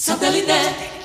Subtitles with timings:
[0.00, 0.97] Satellite.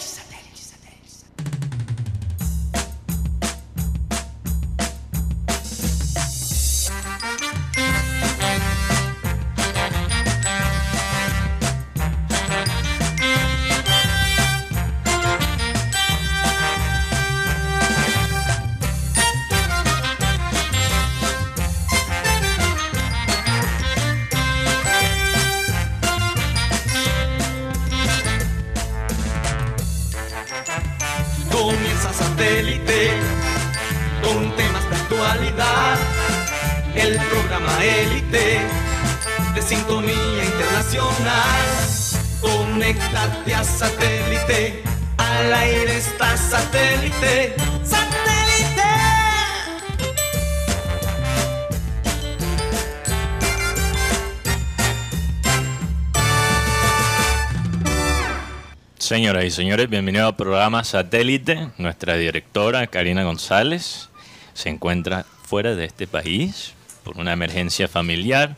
[59.43, 61.67] Señoras y señores, bienvenidos al programa Satélite.
[61.77, 64.07] Nuestra directora, Karina González,
[64.53, 66.73] se encuentra fuera de este país
[67.03, 68.55] por una emergencia familiar,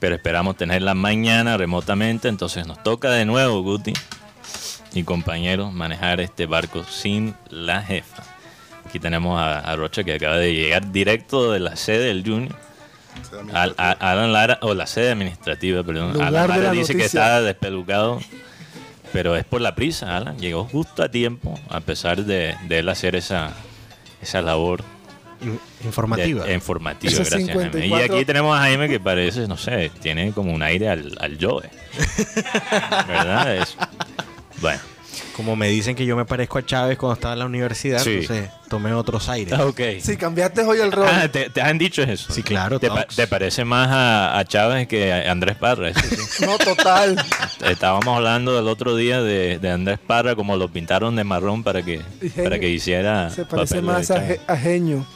[0.00, 3.92] pero esperamos tenerla mañana remotamente, entonces nos toca de nuevo, Guti
[4.94, 8.24] y compañeros, manejar este barco sin la jefa.
[8.84, 12.56] Aquí tenemos a, a Rocha que acaba de llegar directo de la sede del Junior.
[13.52, 16.14] Al- a- Alan Lara, o la sede administrativa, perdón.
[16.14, 17.20] Lugar Alan Lara la dice que noticia.
[17.20, 18.20] está despelucado,
[19.12, 20.38] pero es por la prisa, Alan.
[20.38, 23.52] Llegó justo a tiempo, a pesar de, de él hacer esa,
[24.22, 24.82] esa labor
[25.40, 26.44] In- informativa.
[26.44, 27.12] de- informativa.
[27.12, 27.62] Ese Gracias, Jaime.
[27.78, 28.14] Y 54.
[28.16, 31.68] aquí tenemos a Jaime que parece, no sé, tiene como un aire al, al Joe.
[33.08, 33.56] ¿Verdad?
[33.56, 33.76] Es-
[34.60, 34.80] bueno.
[35.34, 38.10] Como me dicen que yo me parezco a Chávez cuando estaba en la universidad, Sí.
[38.20, 39.52] entonces tomé otros aires.
[39.56, 39.80] Ah, Ok.
[40.00, 41.06] Si cambiaste hoy el rol.
[41.10, 42.32] Ah, ¿te, te han dicho eso?
[42.32, 45.88] Sí, claro, ¿Te, pa- te parece más a, a Chávez que a Andrés Parra?
[45.90, 46.44] Eso sí.
[46.46, 47.16] No, total.
[47.64, 51.82] Estábamos hablando el otro día de, de Andrés Parra, como lo pintaron de marrón para
[51.82, 52.44] que, Genio.
[52.44, 53.30] para que hiciera.
[53.30, 55.06] Se parece más a, a Genio.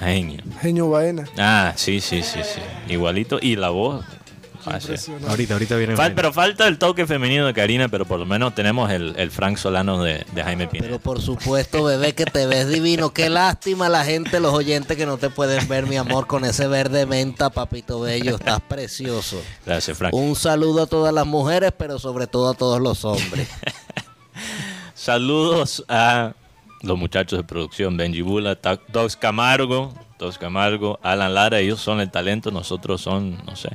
[0.00, 0.42] A Genio.
[0.62, 1.24] Genio Baena.
[1.36, 2.60] Ah, sí, sí, sí, sí.
[2.92, 3.38] Igualito.
[3.42, 4.04] Y la voz.
[4.66, 4.94] Ah, sí.
[5.28, 5.94] Ahorita, ahorita viene.
[5.96, 9.30] Fal- pero falta el toque femenino de Karina, pero por lo menos tenemos el, el
[9.30, 10.88] Frank Solano de, de Jaime Pineda.
[10.88, 13.12] Pero por supuesto, bebé, que te ves divino.
[13.12, 16.66] Qué lástima la gente, los oyentes que no te pueden ver, mi amor, con ese
[16.66, 18.36] verde menta, papito bello.
[18.36, 19.40] Estás precioso.
[19.66, 20.14] Gracias, Frank.
[20.14, 23.48] Un saludo a todas las mujeres, pero sobre todo a todos los hombres.
[24.94, 26.34] Saludos a
[26.82, 32.10] los muchachos de producción, Benji Bula, Dogs Camargo, Dogs Camargo, Alan Lara, ellos son el
[32.10, 33.70] talento, nosotros son, no sé.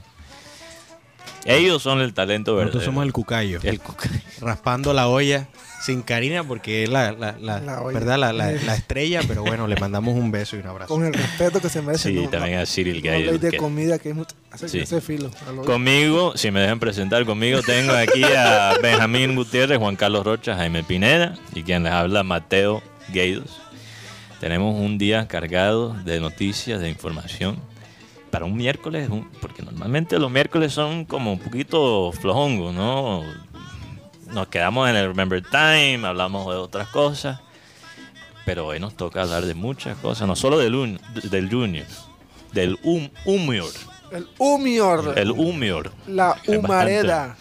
[1.46, 2.68] Ellos son el talento verdadero.
[2.80, 3.60] Nosotros somos el cucayo.
[3.64, 4.10] El cuca-
[4.42, 5.48] Raspando la olla
[5.84, 8.00] sin Karina porque es la, la, la- La olla.
[8.00, 8.18] ¿verdad?
[8.18, 10.92] La, la- la estrella, pero bueno, le mandamos un beso y un abrazo.
[10.94, 12.10] Con el respeto que se merece.
[12.10, 13.22] Sí, no, también no- a Cyril no Gay.
[13.26, 14.80] habléis de que- comida que es mucho- hace, Sí.
[14.80, 15.30] ese filo.
[15.66, 20.84] Conmigo, si me dejan presentar conmigo, tengo aquí a Benjamín Gutiérrez, Juan Carlos Rocha, Jaime
[20.84, 23.62] Pineda y quien les habla, Mateo Gueidos.
[24.40, 27.58] Tenemos un día cargado de noticias, de información.
[28.36, 33.24] Para un miércoles, un- porque normalmente los miércoles son como un poquito flojongos, ¿no?
[34.34, 37.40] Nos quedamos en el Remember Time, hablamos de otras cosas.
[38.46, 41.00] Pero hoy nos toca hablar de muchas cosas, no solo del, un-
[41.32, 41.86] del Junior,
[42.52, 43.72] del um, Humior.
[44.12, 45.14] El Humior.
[45.18, 45.94] El Humior.
[46.06, 47.38] la Humareda.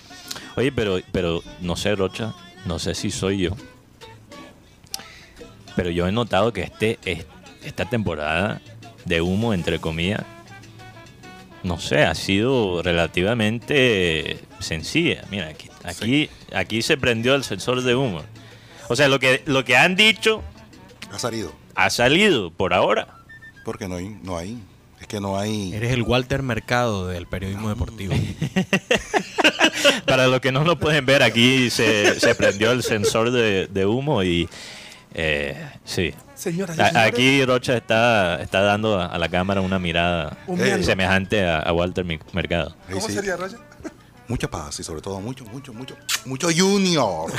[0.57, 2.35] Oye, pero, pero no sé, Rocha,
[2.67, 3.57] no sé si soy yo.
[5.75, 7.27] Pero yo he notado que este, es-
[7.65, 8.61] esta temporada
[9.05, 10.23] de humo, entre comillas,
[11.65, 15.25] no sé, ha sido relativamente sencilla.
[15.31, 18.23] Mira, aquí, aquí, aquí se prendió el sensor de humo.
[18.89, 20.43] O sea, lo que, lo que han dicho
[21.13, 21.53] Ha salido.
[21.75, 23.09] ha salido por ahora.
[23.65, 24.59] Porque no hay, no hay.
[25.01, 25.73] Es que no hay.
[25.75, 28.15] Eres el Walter Mercado del periodismo deportivo.
[30.07, 33.87] Para los que no lo pueden ver, aquí se, se prendió el sensor de, de
[33.87, 34.49] humo y
[35.15, 36.13] eh, sí.
[36.45, 40.37] Señoras y A- señores, Aquí Rocha está, está dando a, a la cámara una mirada
[40.83, 42.77] semejante a, a Walter Mercado.
[42.93, 43.15] ¿Cómo sí.
[43.15, 43.59] sería, Roger?
[44.29, 47.31] Mucha paz y sobre todo mucho, mucho, mucho, mucho junior.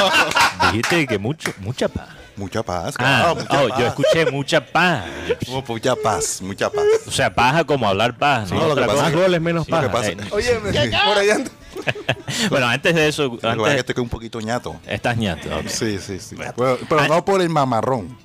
[0.72, 2.08] Dijiste que mucho, mucha paz.
[2.36, 2.94] mucha paz.
[2.98, 3.78] Ah, mucha oh, paz.
[3.80, 5.04] yo escuché mucha paz.
[5.48, 6.84] Mu- Mucha paz, mucha paz.
[7.06, 8.60] O sea, paja como hablar paz, ¿no?
[8.60, 9.02] No, lo que pasa.
[9.02, 9.90] Más goles, menos paja.
[9.90, 11.50] pasa, Eh, Oye, me- por allá ando.
[12.50, 14.76] Bueno, antes de eso, lo que pasa es que antes, estoy un poquito ñato.
[14.86, 15.48] estás ñato.
[15.66, 16.36] Sí, sí, sí.
[16.36, 16.52] Bueno.
[16.56, 18.16] Pero, pero no por el mamarrón,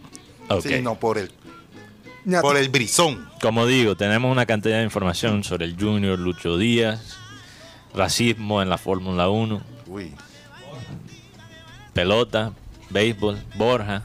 [0.49, 0.61] Ok.
[0.65, 1.31] sino por el,
[2.41, 3.27] por el brizón.
[3.41, 7.17] Como digo, tenemos una cantidad de información sobre el Junior Lucho Díaz,
[7.93, 10.13] racismo en la Fórmula 1, Uy.
[11.93, 12.53] pelota,
[12.89, 14.03] béisbol, Borja.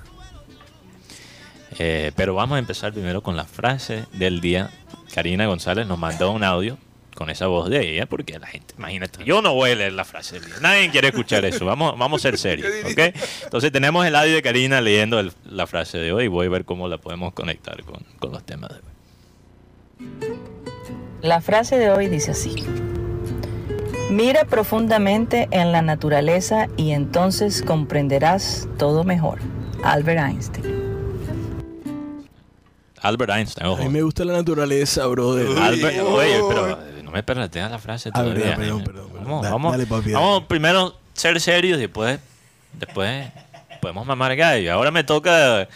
[1.78, 4.70] Eh, pero vamos a empezar primero con la frase del día.
[5.14, 6.78] Karina González nos mandó un audio
[7.20, 10.06] con esa voz de ella, porque la gente, imagínate, yo no voy a leer la
[10.06, 10.54] frase del día.
[10.62, 11.66] Nadie quiere escuchar eso.
[11.66, 13.14] Vamos, vamos a ser serios, ¿ok?
[13.44, 16.48] Entonces tenemos el audio de Karina leyendo el- la frase de hoy y voy a
[16.48, 20.08] ver cómo la podemos conectar con, con los temas de hoy.
[21.20, 22.54] La frase de hoy dice así.
[24.10, 29.40] Mira profundamente en la naturaleza y entonces comprenderás todo mejor.
[29.84, 30.80] Albert Einstein.
[33.02, 33.82] Albert Einstein, ojo.
[33.82, 35.46] A mí me gusta la naturaleza, brother.
[35.58, 38.44] Albert- oye, pero eh, no me perrateas la frase Ah, todavía.
[38.44, 39.24] verdad, perdón, perdón, perdón.
[39.24, 40.46] Vamos, Da- vamos, dale, papi, vamos dale.
[40.46, 42.18] primero ser serios y después,
[42.74, 43.26] después
[43.80, 44.72] podemos mamar gallo.
[44.72, 45.68] Ahora me toca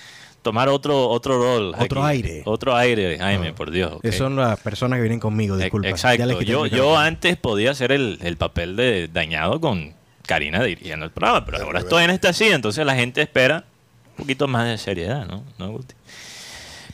[0.43, 1.75] tomar otro otro rol.
[1.79, 2.17] Otro aquí.
[2.19, 2.43] aire.
[2.45, 3.93] Otro aire, Jaime, por Dios.
[3.95, 4.05] ok.
[4.05, 5.89] Esas son las personas que vienen conmigo, E- disculpa.
[5.89, 6.41] Exacto.
[6.43, 9.95] Yo, yo antes podía hacer el, el papel de dañado con
[10.27, 13.65] Karina dirigiendo el programa, pero ahora estoy en esta silla, entonces la gente espera
[14.11, 15.43] un poquito más de seriedad, ¿no?
[15.59, 15.95] ¿No, Guti?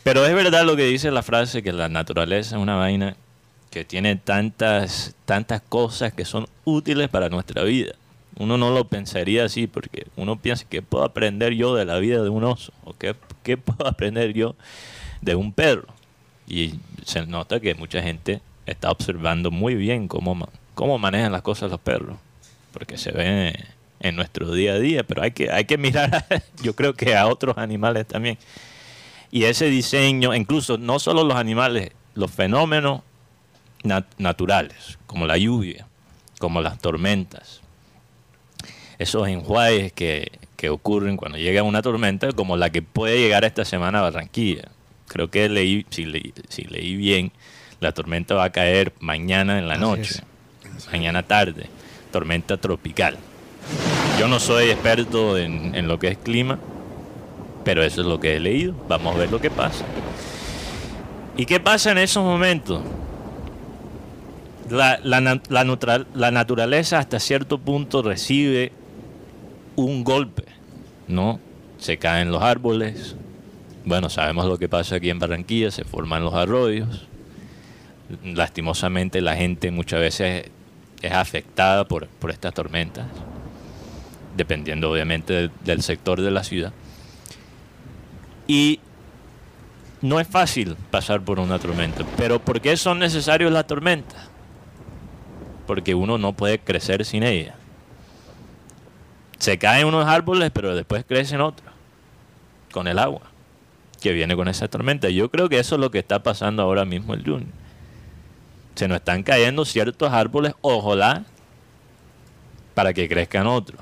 [0.02, 3.16] Pero es verdad lo que dice la frase, que la naturaleza es una vaina
[3.70, 7.94] que tiene tantas, tantas cosas que son útiles para nuestra vida.
[8.36, 12.22] Uno no lo pensaría así porque uno piensa que puedo aprender yo de la vida
[12.22, 14.56] de un oso o qué, qué puedo aprender yo
[15.20, 15.86] de un perro.
[16.48, 16.74] Y
[17.04, 21.80] se nota que mucha gente está observando muy bien cómo, cómo manejan las cosas los
[21.80, 22.18] perros,
[22.72, 23.54] porque se ve
[24.00, 26.24] en nuestro día a día, pero hay que, hay que mirar,
[26.62, 28.38] yo creo que a otros animales también.
[29.30, 33.02] Y ese diseño, incluso no solo los animales, los fenómenos
[33.82, 35.86] nat- naturales, como la lluvia,
[36.38, 37.60] como las tormentas,
[38.98, 43.64] esos enjuagues que, que ocurren cuando llega una tormenta, como la que puede llegar esta
[43.64, 44.68] semana a Barranquilla.
[45.08, 47.32] Creo que leí, si, leí, si leí bien,
[47.80, 50.20] la tormenta va a caer mañana en la Así noche,
[50.92, 51.66] mañana tarde,
[52.12, 53.16] tormenta tropical.
[54.18, 56.58] Yo no soy experto en, en lo que es clima,
[57.64, 58.74] pero eso es lo que he leído.
[58.88, 59.84] Vamos a ver lo que pasa.
[61.36, 62.82] ¿Y qué pasa en esos momentos?
[64.70, 65.40] La, la
[66.14, 68.72] la naturaleza hasta cierto punto recibe
[69.76, 70.44] un golpe,
[71.08, 71.40] ¿no?
[71.78, 73.16] Se caen los árboles.
[73.84, 77.06] Bueno, sabemos lo que pasa aquí en Barranquilla, se forman los arroyos.
[78.24, 80.50] Lastimosamente la gente muchas veces
[81.02, 83.06] es afectada por, por estas tormentas,
[84.36, 86.72] dependiendo obviamente del- del sector de la ciudad.
[88.46, 88.80] Y
[90.02, 92.04] no es fácil pasar por una tormenta.
[92.16, 94.29] Pero ¿por qué son necesarios las tormentas?
[95.70, 97.54] Porque uno no puede crecer sin ellas.
[99.38, 101.72] Se caen unos árboles, pero después crecen otros.
[102.72, 103.20] Con el agua
[104.00, 105.10] que viene con esa tormenta.
[105.10, 107.52] Yo creo que eso es lo que está pasando ahora mismo el Junior.
[108.74, 111.22] Se nos están cayendo ciertos árboles, ojalá,
[112.74, 113.80] para que crezcan otros.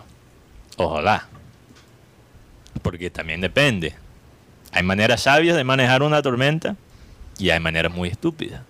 [0.77, 1.27] Ojalá.
[2.83, 3.95] Porque también depende.
[4.73, 6.77] Hay maneras sabias de manejar una tormenta
[7.39, 8.61] y hay maneras muy estúpidas.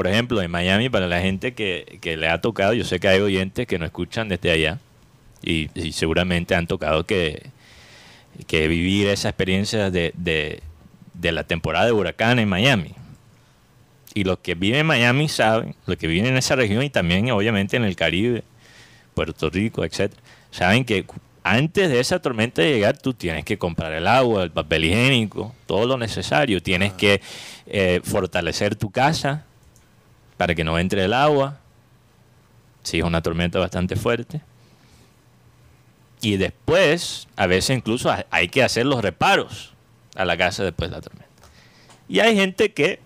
[0.00, 3.08] Por ejemplo, en Miami, para la gente que, que le ha tocado, yo sé que
[3.08, 4.78] hay oyentes que no escuchan desde allá
[5.42, 7.50] y, y seguramente han tocado que,
[8.46, 10.62] que vivir esa experiencia de, de-
[11.12, 12.92] de la temporada de huracán en Miami.
[14.14, 17.30] Y los que viven en Miami saben, los que viven en esa región y también
[17.30, 18.42] obviamente en el Caribe,
[19.12, 21.04] Puerto Rico, etcétera, saben que
[21.42, 25.86] antes de esa tormenta llegar tú tienes que comprar el agua, el papel higiénico, todo
[25.86, 26.62] lo necesario.
[26.62, 27.20] Tienes que
[27.66, 29.44] eh, fortalecer tu casa
[30.40, 31.58] para que no entre el agua,
[32.82, 34.40] si es una tormenta bastante fuerte.
[36.22, 39.74] Y después, a veces incluso ha- hay que hacer los reparos
[40.16, 41.28] a la casa después de la tormenta.
[42.08, 43.00] Y hay gente que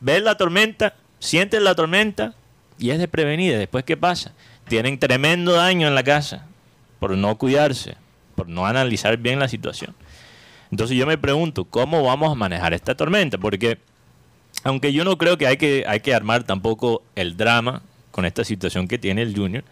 [0.00, 2.34] ve la tormenta, siente la tormenta
[2.78, 3.56] y es desprevenida.
[3.56, 4.32] Después, ¿qué pasa?
[4.68, 6.44] Tienen tremendo daño en la casa
[7.00, 7.96] por no cuidarse,
[8.34, 9.94] por no analizar bien la situación.
[10.70, 13.38] Entonces yo me pregunto, ¿cómo vamos a manejar esta tormenta?
[13.38, 13.78] Porque
[14.64, 18.44] aunque yo no creo que hay que, hay que armar tampoco el drama con esta
[18.44, 19.62] situación que tiene el Junior,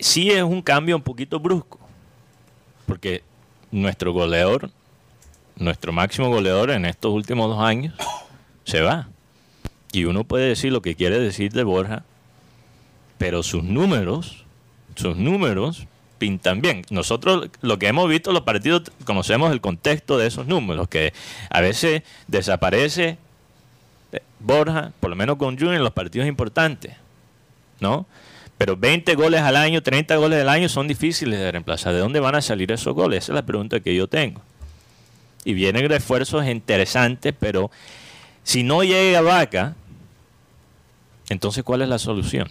[0.00, 1.78] sí es un cambio un poquito brusco.
[2.86, 3.22] Porque
[3.70, 4.70] nuestro goleador,
[5.56, 7.94] nuestro máximo goleador en estos últimos dos años,
[8.64, 9.08] se va.
[9.92, 12.04] Y uno puede decir lo que quiere decir de Borja,
[13.16, 14.44] pero sus números,
[14.96, 15.86] sus números
[16.20, 16.84] pintan bien.
[16.90, 21.12] Nosotros lo que hemos visto los partidos conocemos el contexto de esos números, que
[21.48, 23.16] a veces desaparece
[24.12, 26.94] eh, Borja, por lo menos con Junior en los partidos importantes,
[27.80, 28.06] ¿no?
[28.58, 31.94] Pero 20 goles al año, 30 goles al año son difíciles de reemplazar.
[31.94, 33.24] ¿De dónde van a salir esos goles?
[33.24, 34.42] Esa es la pregunta que yo tengo.
[35.44, 37.70] Y vienen refuerzos interesantes, pero
[38.44, 39.74] si no llega Vaca,
[41.30, 42.48] entonces ¿cuál es la solución?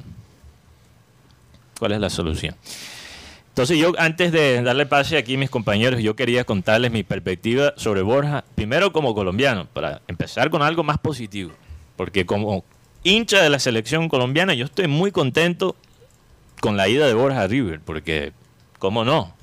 [1.77, 2.55] ¿Cuál es la solución?
[3.60, 7.74] Entonces yo antes de darle pase aquí a mis compañeros, yo quería contarles mi perspectiva
[7.75, 11.51] sobre Borja, primero como colombiano, para empezar con algo más positivo,
[11.98, 12.63] porque como
[13.04, 15.75] hincha de la selección colombiana, yo estoy muy contento
[16.62, 18.32] con la ida de Borja a River, porque,
[18.78, 19.36] ¿cómo no?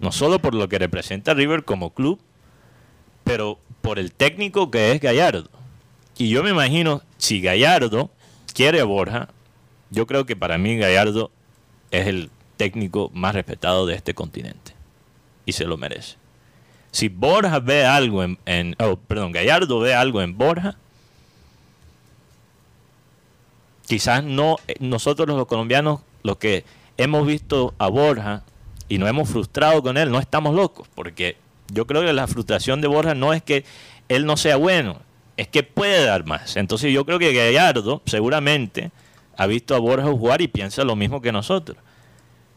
[0.00, 2.18] No solo por lo que representa River como club,
[3.22, 5.48] pero por el técnico que es Gallardo.
[6.18, 8.10] Y yo me imagino, si Gallardo
[8.52, 9.28] quiere a Borja,
[9.90, 11.30] yo creo que para mí Gallardo
[11.92, 14.72] es el técnico más respetado de este continente.
[15.44, 16.16] Y se lo merece.
[16.90, 20.76] Si Borja ve algo en, oh, perdón, Gallardo ve algo en Borja,
[23.86, 26.64] quizás no eh, nosotros los colombianos, los que
[26.96, 28.42] hemos visto a Borja
[28.88, 31.36] y nos hemos frustrado con él, no estamos locos, porque
[31.72, 33.64] yo creo que la frustración de Borja no es que
[34.08, 35.00] él no sea bueno,
[35.36, 36.56] es que puede dar más.
[36.56, 38.90] Entonces yo creo que Gallardo seguramente
[39.36, 41.76] ha visto a Borja jugar y piensa lo mismo que nosotros,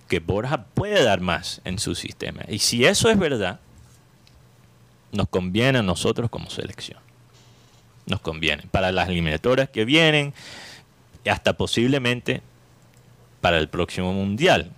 [0.10, 2.42] que Borja puede dar más en su sistema.
[2.50, 3.60] Y si eso es verdad,
[5.14, 7.00] nos conviene a nosotros como selección.
[8.08, 8.64] Nos conviene.
[8.72, 10.34] Para las eliminatorias que vienen,
[11.30, 12.42] hasta posiblemente
[13.40, 14.72] para el próximo mundial.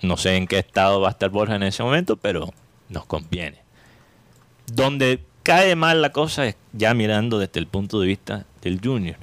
[0.00, 2.52] No sé en qué estado va a estar Borja en ese momento, pero
[2.88, 3.58] nos conviene.
[4.72, 9.16] Donde cae mal la cosa es ya mirando desde el punto de vista del junior.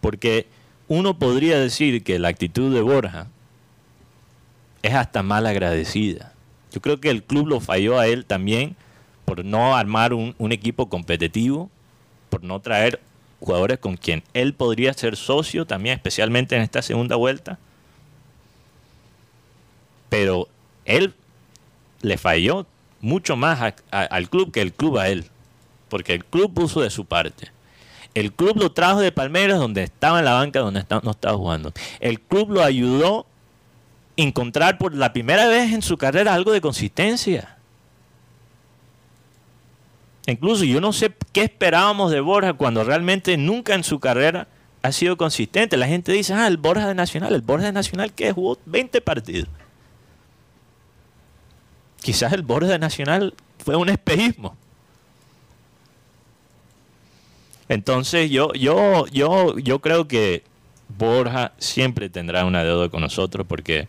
[0.00, 0.46] Porque
[0.88, 3.26] uno podría decir que la actitud de Borja
[4.82, 6.32] es hasta mal agradecida.
[6.72, 8.76] Yo creo que el club lo falló a él también
[9.24, 11.70] por no armar un, equipo competitivo,
[12.30, 13.00] por no traer
[13.40, 17.58] jugadores con quien él podría ser socio también, especialmente en esta segunda vuelta.
[20.08, 20.48] Pero
[20.84, 21.14] él
[22.02, 22.66] le falló
[23.00, 25.26] mucho más al club que el club a él,
[25.88, 27.52] porque el club puso de su parte.
[28.14, 31.72] El club lo trajo de Palmeiras, donde estaba en la banca, donde no estaba jugando.
[32.00, 33.26] El club lo ayudó
[34.22, 37.56] encontrar por la primera vez en su carrera algo de consistencia.
[40.26, 44.46] Incluso yo no sé qué esperábamos de Borja cuando realmente nunca en su carrera
[44.82, 45.76] ha sido consistente.
[45.76, 49.00] La gente dice, ah, el Borja de Nacional, el Borja de Nacional que jugó 20
[49.00, 49.48] partidos.
[52.00, 54.56] Quizás el Borja de Nacional fue un espejismo.
[57.68, 60.44] Entonces yo, yo, yo, yo creo que
[60.88, 63.88] Borja siempre tendrá una deuda con nosotros porque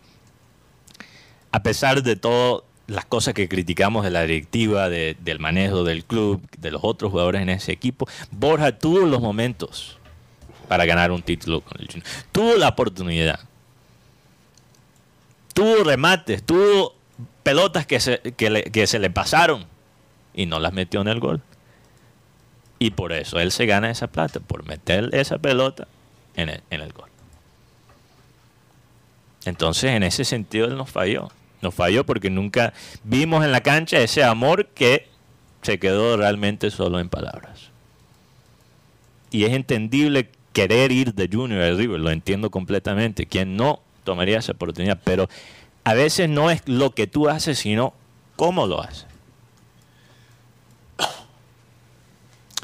[1.51, 6.03] a pesar de todo las cosas que criticamos de la directiva, de- del manejo del
[6.03, 9.97] club, de los otros jugadores en ese equipo, Borja tuvo los momentos
[10.67, 12.07] para ganar un título con el Junior.
[12.31, 13.39] Tuvo la oportunidad.
[15.53, 16.95] Tuvo remates, tuvo
[17.43, 19.65] pelotas que se, le- que se le pasaron
[20.33, 21.41] y no las metió en el gol.
[22.79, 25.87] Y por eso él se gana esa plata, por meter esa pelota
[26.35, 27.09] en el, en el gol.
[29.45, 31.29] Entonces, en ese sentido, él nos falló.
[31.61, 35.07] Nos falló porque nunca vimos en la cancha ese amor que
[35.61, 37.69] se quedó realmente solo en palabras.
[39.29, 43.25] Y es entendible querer ir de Junior a River, lo entiendo completamente.
[43.25, 45.29] Quien no tomaría esa oportunidad, pero
[45.83, 47.93] a veces no es lo que tú haces, sino
[48.35, 49.05] cómo lo haces.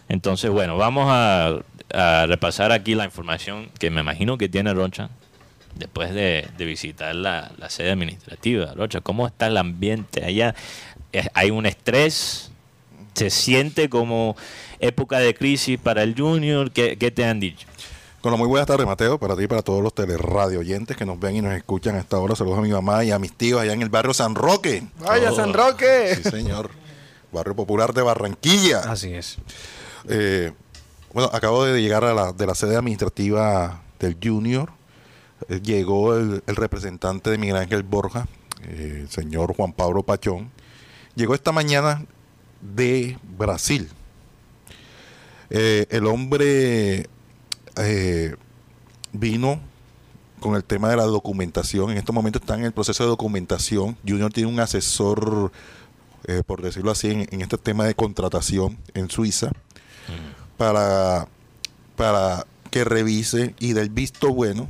[0.10, 1.60] Entonces, bueno, vamos a,
[2.28, 5.10] repasar aquí la información que me imagino que tiene Rocha
[5.80, 8.74] después de, de visitar la, la sede administrativa.
[8.76, 10.56] Rocha, ¿cómo está el ambiente allá?
[11.14, 12.52] Eh, ¿Hay un estrés?
[13.14, 14.36] ¿Se siente como
[14.80, 16.72] época de crisis para el Junior?
[16.72, 17.68] ¿Qué, qué te han dicho?
[18.22, 21.20] Con muy buenas tardes, Mateo, para ti y para todos los teleradio oyentes que nos
[21.20, 22.36] ven y nos escuchan a esta hora.
[22.36, 24.84] Saludos a mi mamá y a mis tíos allá en el barrio San Roque.
[25.00, 26.16] Vaya, San Roque.
[26.16, 26.72] Sí, señor.
[27.32, 28.80] Barrio popular de Barranquilla.
[28.80, 29.38] Así es.
[30.10, 30.52] Eh,
[31.14, 34.72] bueno, acabo de llegar a la, de la sede administrativa del Junior.
[35.64, 38.28] Llegó el, el representante de Miguel Ángel Borja,
[38.64, 40.50] eh, el señor Juan Pablo Pachón.
[41.16, 42.06] Llegó esta mañana
[42.62, 43.90] de Brasil.
[45.50, 47.08] Eh, el hombre
[47.78, 48.36] eh,
[49.14, 49.60] vino
[50.40, 51.92] con el tema de la documentación.
[51.92, 53.98] En estos momentos está en el proceso de documentación.
[54.08, 55.52] Junior tiene un asesor,
[56.46, 59.52] por decirlo así, en, en este tema de contratación en Suiza
[60.58, 61.28] para,
[61.96, 64.68] para que revise y del visto bueno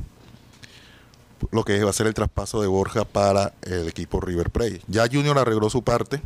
[1.52, 4.80] lo que va a ser el traspaso de Borja para el equipo River Plate.
[4.88, 6.20] Ya Junior arregló su parte.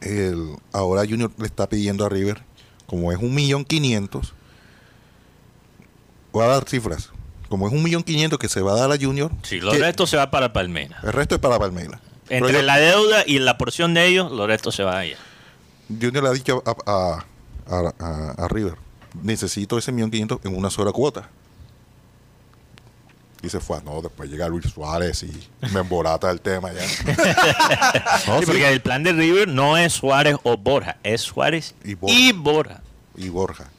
[0.00, 2.42] El, ahora Junior le está pidiendo a River,
[2.86, 4.34] como es un millón quinientos,
[6.32, 7.10] voy a dar cifras,
[7.48, 9.78] como es un millón quinientos que se va a dar a Junior, Sí, lo que-
[9.78, 11.02] resto se va para Palmeiras.
[11.04, 12.00] el resto es para Palmeiras.
[12.28, 15.16] Pero Entre yo- la deuda y la porción de ellos, lo resto se va allá.
[15.88, 17.24] Junior le ha dicho a, a-
[17.68, 18.74] a- a- a River,
[19.22, 21.28] necesito ese millón quinientos en una sola cuota.
[23.42, 23.82] Y se fue.
[23.82, 25.32] No, después llega Luis Suárez y
[25.72, 26.80] me emborata el tema ya.
[28.26, 28.46] No, Sí, sí.
[28.46, 32.80] porque el plan de River no es Suárez o Borja, es Suárez Y y Borja.
[33.16, 33.70] Y Borja.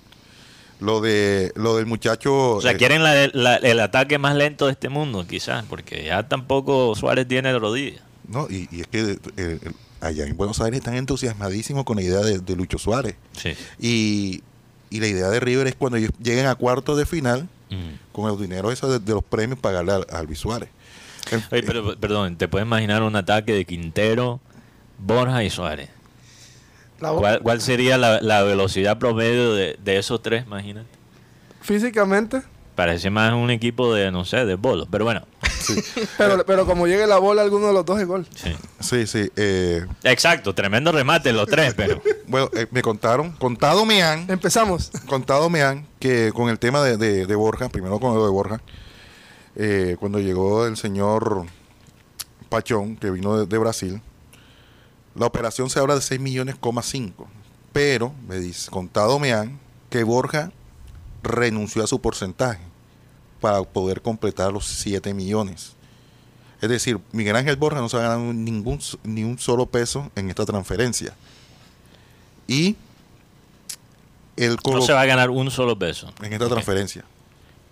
[0.79, 2.55] Lo de lo del muchacho.
[2.55, 6.03] O sea, eh, quieren la- la- el ataque más lento de este mundo, quizás, porque
[6.03, 8.01] ya tampoco Suárez tiene rodilla.
[8.27, 9.59] No, y, y es que eh, eh,
[10.01, 13.15] allá en Buenos Aires están entusiasmadísimos con la idea de, de Lucho Suárez.
[13.37, 13.53] Sí.
[13.79, 14.43] Y,
[14.89, 17.95] y la idea de River es cuando ellos lleguen a cuartos de final, Mm.
[18.11, 20.69] con el dinero eso de, de los premios, pagarle a, a Luis Suárez.
[21.31, 24.39] El- Oye, pero, perdón, ¿te puedes imaginar un ataque de Quintero,
[24.99, 25.89] Borja y Suárez?
[26.99, 30.87] ¿Cuál, cuál sería la, la velocidad promedio de, de esos tres, imagínate?
[31.61, 32.41] Físicamente,
[32.75, 34.87] Parece más un equipo de, no sé, de bolos.
[34.89, 35.23] Pero bueno,
[36.17, 38.27] pero, pero como llegue la bola, alguno de los dos es gol.
[38.35, 38.55] sí.
[38.79, 39.29] sí, sí.
[39.35, 42.01] eh, Exacto, tremendo remate los tres, pero...
[42.27, 44.91] bueno, eh, me contaron, contado me han, Empezamos.
[45.07, 48.31] contado me han que con el tema de, de- de Borja, primero con lo de
[48.31, 48.61] Borja,
[49.55, 51.45] eh, cuando llegó el señor
[52.49, 54.01] Pachón, que vino de, de Brasil,
[55.15, 57.27] la operación se habla de 6 millones, coma 5.
[57.71, 60.51] Pero, me dice, contado me han que Borja
[61.23, 62.61] renunció a su porcentaje
[63.43, 65.73] para poder completar los 7 millones.
[66.61, 70.09] Es decir, Miguel Ángel Borja no se va a ganar ningún, ni un solo peso
[70.15, 71.13] en esta transferencia.
[72.47, 72.77] Y
[74.37, 76.07] él No se va a ganar un solo peso.
[76.21, 77.03] en esta transferencia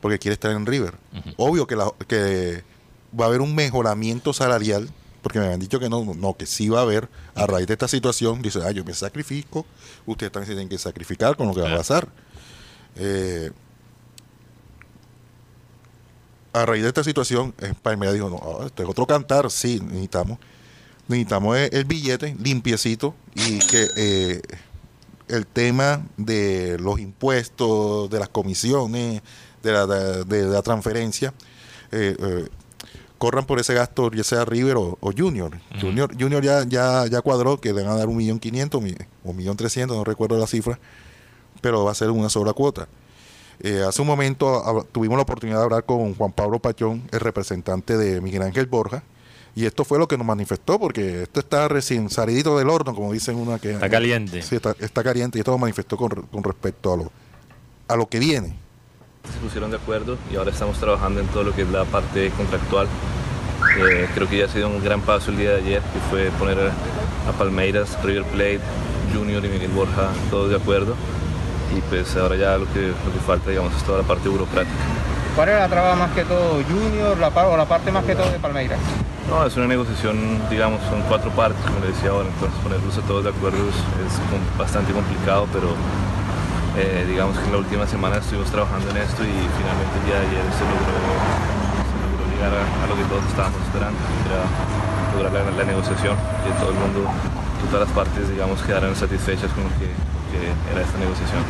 [0.01, 0.95] porque quiere estar en River.
[1.37, 2.63] Obvio que, la- que
[3.17, 4.89] va a haber un mejoramiento salarial,
[5.21, 7.73] porque me habían dicho que no, no, que sí va a haber a raíz de
[7.73, 8.41] esta situación.
[8.41, 9.65] Dice, ah, yo me sacrifico,
[10.05, 12.09] ustedes también se tienen que sacrificar con lo que va a pasar.
[12.97, 13.51] Eh,
[16.53, 20.38] a raíz de esta situación, Palmeiras dijo, no, este es otro cantar, sí, necesitamos,
[21.08, 24.41] necesitamos el, billete limpiecito y que eh,
[25.27, 29.22] el tema de los impuestos, de las comisiones,
[29.63, 31.34] de la, de, de la transferencia,
[31.91, 32.48] eh, eh,
[33.17, 35.58] corran por ese gasto, ya sea River o, o Junior.
[35.79, 39.29] Junior, Junior ya, ya, ya cuadró que le van a dar un millón quinientos o
[39.29, 40.79] un millón trescientos, no recuerdo la cifra,
[41.62, 42.88] pero va a ser una sola cuota.
[43.63, 47.19] Eh, hace un momento hab- tuvimos la oportunidad de hablar con Juan Pablo Pachón, el
[47.19, 49.03] representante de Miguel Ángel Borja,
[49.55, 53.11] y esto fue lo que nos manifestó, porque esto está recién salidito del horno, como
[53.13, 53.71] dicen una que...
[53.74, 54.41] Está caliente.
[54.41, 57.11] Sí, está, está caliente y esto lo manifestó con, re- con respecto a lo,
[57.87, 58.55] a lo que viene.
[59.31, 62.31] se pusieron de acuerdo y ahora estamos trabajando en todo lo que es la parte
[62.31, 62.87] contractual.
[63.77, 66.31] Eh, creo que ya ha sido un gran paso el día de ayer, que fue
[66.39, 68.59] poner a, a Palmeiras, River Plate,
[69.13, 70.95] Junior y Miguel Borja todos de acuerdo.
[71.75, 74.75] Y pues ahora ya lo que, lo que falta, digamos, es toda la parte burocrática.
[75.36, 78.29] ¿Cuál era la traba más que todo, Junior la o la parte más que todo
[78.29, 78.79] de Palmeiras?
[79.29, 80.18] No, es una negociación,
[80.50, 84.60] digamos, son cuatro partes, como le decía ahora, entonces ponerlos a todos de acuerdo es,
[84.60, 85.72] bastante complicado, pero
[86.75, 90.20] eh, digamos que en la última semana estuvimos trabajando en esto y finalmente el día
[90.20, 94.36] de ayer se logró, se logró llegar a, a lo que todos estábamos esperando, que
[94.36, 94.44] era
[95.16, 97.07] lograr la, la negociación, que todo el mundo,
[97.72, 99.96] todas las partes, digamos, quedaran satisfechas con lo que,
[100.31, 101.44] que era esta negociación.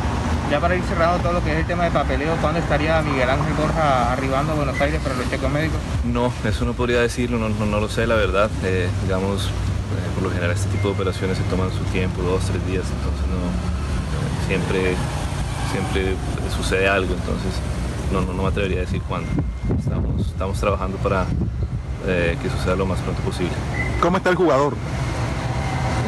[0.50, 3.30] Ya para ir cerrando todo lo que es el tema de papeleo, ¿cuándo estaría Miguel
[3.30, 5.78] Ángel Borja arribando a Buenos Aires para los chequeos médicos?
[6.04, 8.50] No, eso no podría decirlo, no, no, no lo sé, la verdad.
[8.64, 9.50] Eh, digamos, eh,
[10.14, 13.26] por lo general este tipo de operaciones se toman su tiempo, dos, tres días, entonces
[13.30, 14.94] no, eh, siempre,
[15.70, 16.16] siempre
[16.54, 17.52] sucede algo, entonces
[18.12, 19.28] no, no, no me atrevería a decir cuándo.
[19.78, 21.24] Estamos, estamos trabajando para
[22.06, 23.52] eh, que suceda lo más pronto posible.
[24.00, 24.74] ¿Cómo está el jugador?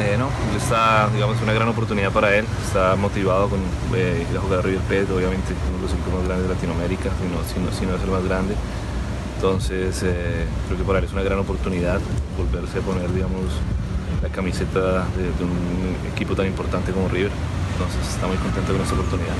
[0.01, 2.45] Eh, no, está, digamos, una gran oportunidad para él.
[2.65, 3.59] Está motivado con
[3.95, 6.53] eh, ir a jugar a River Plate, obviamente uno de los equipos más grandes de
[6.53, 8.55] Latinoamérica, si no, si no, si no es el más grande.
[9.35, 11.99] Entonces, eh, creo que para él es una gran oportunidad
[12.37, 13.43] volverse a poner, digamos,
[14.21, 17.31] la camiseta de, de un equipo tan importante como River.
[17.73, 19.33] Entonces, está muy contento con esta oportunidad.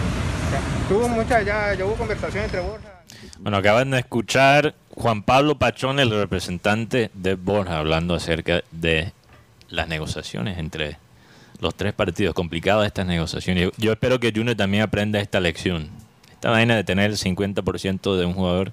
[0.87, 2.95] Tuvo mucha, ya, ya hubo conversación entre Borja.
[3.39, 9.11] Bueno, acaban de escuchar Juan Pablo Pachón, el representante de Borja, hablando acerca de
[9.75, 10.97] las negociaciones entre
[11.59, 12.33] los tres partidos.
[12.33, 13.71] Complicadas estas negociaciones.
[13.77, 15.89] Yo espero que Junior también aprenda esta lección.
[16.31, 18.71] Esta vaina de tener el 50% de un jugador.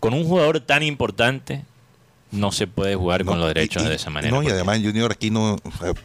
[0.00, 1.64] Con un jugador tan importante,
[2.30, 4.30] no se puede jugar con los derechos y- de esa manera.
[4.34, 5.56] No, y porque- además Junior aquí no,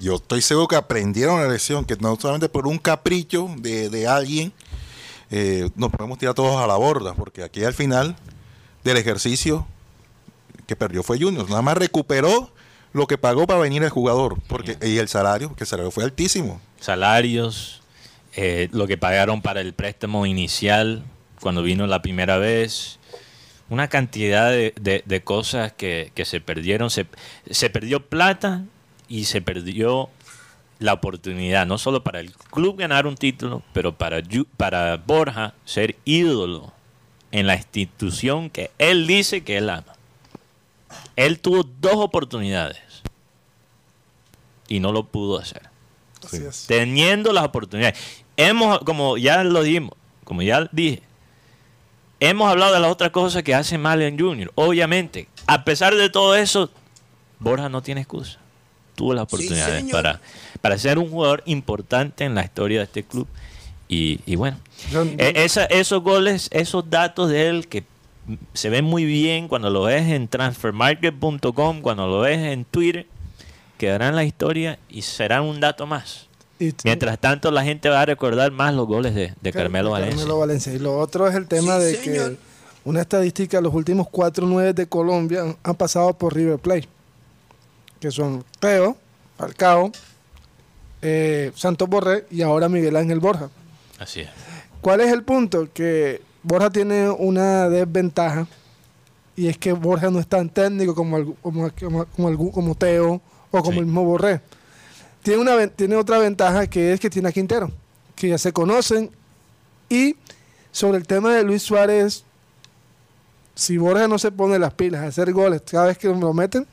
[0.02, 4.08] yo estoy seguro que aprendieron la lección, que no solamente por un capricho de, de
[4.08, 4.52] alguien
[5.30, 8.16] eh, nos podemos tirar todos a la borda, porque aquí al final
[8.84, 9.68] del ejercicio
[10.68, 12.50] que perdió fue Junior, nada más recuperó
[12.98, 16.04] lo que pagó para venir el jugador, porque y el salario, que el salario fue
[16.04, 16.60] altísimo.
[16.80, 17.82] salarios,
[18.36, 21.04] eh, lo que pagaron para el préstamo inicial
[21.42, 23.00] cuando vino la primera vez,
[23.70, 26.90] una cantidad de, de- de cosas que, que se perdieron.
[26.90, 27.06] Se,
[27.50, 28.64] se perdió plata
[29.08, 30.10] y se perdió
[30.80, 34.22] la oportunidad, no solo para el club ganar un título, pero para,
[34.58, 36.72] para Borja ser ídolo
[37.32, 39.94] en la institución que él dice que él ama.
[41.16, 42.78] Él tuvo dos oportunidades
[44.68, 45.64] y no lo pudo hacer.
[46.26, 46.66] Así es.
[46.68, 47.98] Teniendo las oportunidades.
[48.36, 49.92] Hemos, como ya lo dijimos,
[50.24, 51.02] como ya dije,
[52.20, 54.52] hemos hablado de las otras cosas que hace mal en Junior.
[54.56, 56.70] Obviamente, a pesar de todo eso,
[57.40, 58.40] Borja no tiene excusa.
[58.96, 60.22] Tuvo las oportunidades para,
[60.62, 63.28] para ser un jugador importante en la historia de este club.
[63.88, 64.58] Y, y bueno,
[64.92, 67.84] Yo- eh, esa- esos goles, esos datos de él que
[68.54, 73.06] se ven muy bien cuando lo ves en transfermarket.com, cuando lo ves en Twitter,
[73.78, 76.28] quedarán en la historia y serán un dato más.
[76.60, 80.18] y- Mientras tanto, la gente va a recordar más los goles de, de Carmelo Valencia.
[80.18, 80.74] Carmelo Valencia.
[80.74, 82.38] Y lo otro es el tema de que
[82.84, 86.88] una estadística, los últimos cuatro nueve de Colombia han, han pasado por River Plate,
[88.00, 88.98] que son Teo,
[89.38, 89.92] Falcao,
[91.02, 93.50] eh, Santos Borré y ahora Miguel Ángel Borja.
[94.00, 94.30] Así es.
[94.82, 95.68] ¿Cuál es el punto?
[95.74, 98.48] Que Borja tiene una desventaja
[99.36, 103.22] y es que Borja no es tan técnico como, como, como, como como Teo
[103.60, 103.80] o como Sí.
[103.80, 104.42] el mismo Borré.
[105.24, 107.72] Tiene, una, tiene otra ventaja que es que tiene a Quintero,
[108.16, 109.12] que ya se conocen.
[109.90, 110.16] Y
[110.72, 112.24] sobre el tema de Luis Suárez,
[113.56, 116.68] si Borja no se pone las pilas a hacer goles cada vez que lo meten,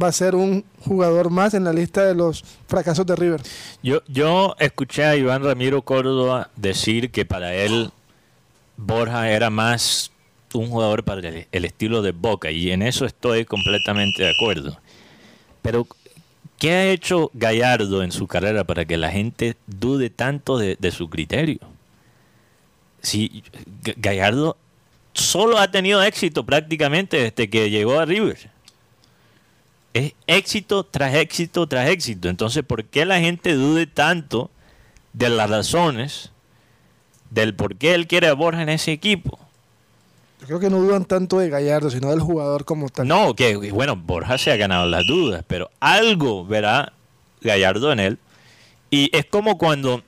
[0.00, 3.42] va a ser un jugador más en la lista de los fracasos de River.
[3.82, 7.90] Yo, yo escuché a Iván Ramiro Córdoba decir que para él
[8.76, 10.10] Borja era más
[10.52, 14.78] un jugador para el, el estilo de Boca y en eso estoy completamente de acuerdo.
[15.62, 15.86] Pero,
[16.58, 21.08] ¿qué ha hecho Gallardo en su carrera para que la gente dude tanto de, su
[21.10, 21.60] criterio?
[23.00, 23.42] Si
[23.96, 24.56] Gallardo
[25.12, 28.54] solo ha tenido éxito prácticamente desde que llegó a River
[29.94, 32.28] es éxito tras éxito tras éxito.
[32.28, 34.50] Entonces, ¿por qué la gente dude tanto
[35.12, 36.32] de las razones
[37.30, 39.38] del por qué él quiere a Borja en ese equipo?
[40.46, 43.08] Creo que no dudan tanto de Gallardo, sino del jugador como tal.
[43.08, 46.92] No, que bueno, Borja se ha ganado las dudas, pero algo verá
[47.40, 48.18] Gallardo en él.
[48.90, 50.02] Y es como cuando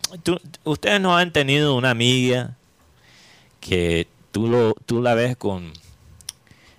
[0.64, 2.56] ustedes no han tenido una amiga
[3.60, 5.72] que tú, lo, tú la ves con...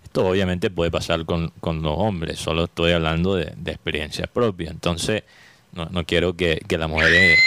[0.04, 4.70] Esto obviamente puede pasar con, con los hombres, solo estoy hablando de, de experiencia propia.
[4.70, 5.24] Entonces,
[5.74, 7.40] no, no quiero que, que las mujeres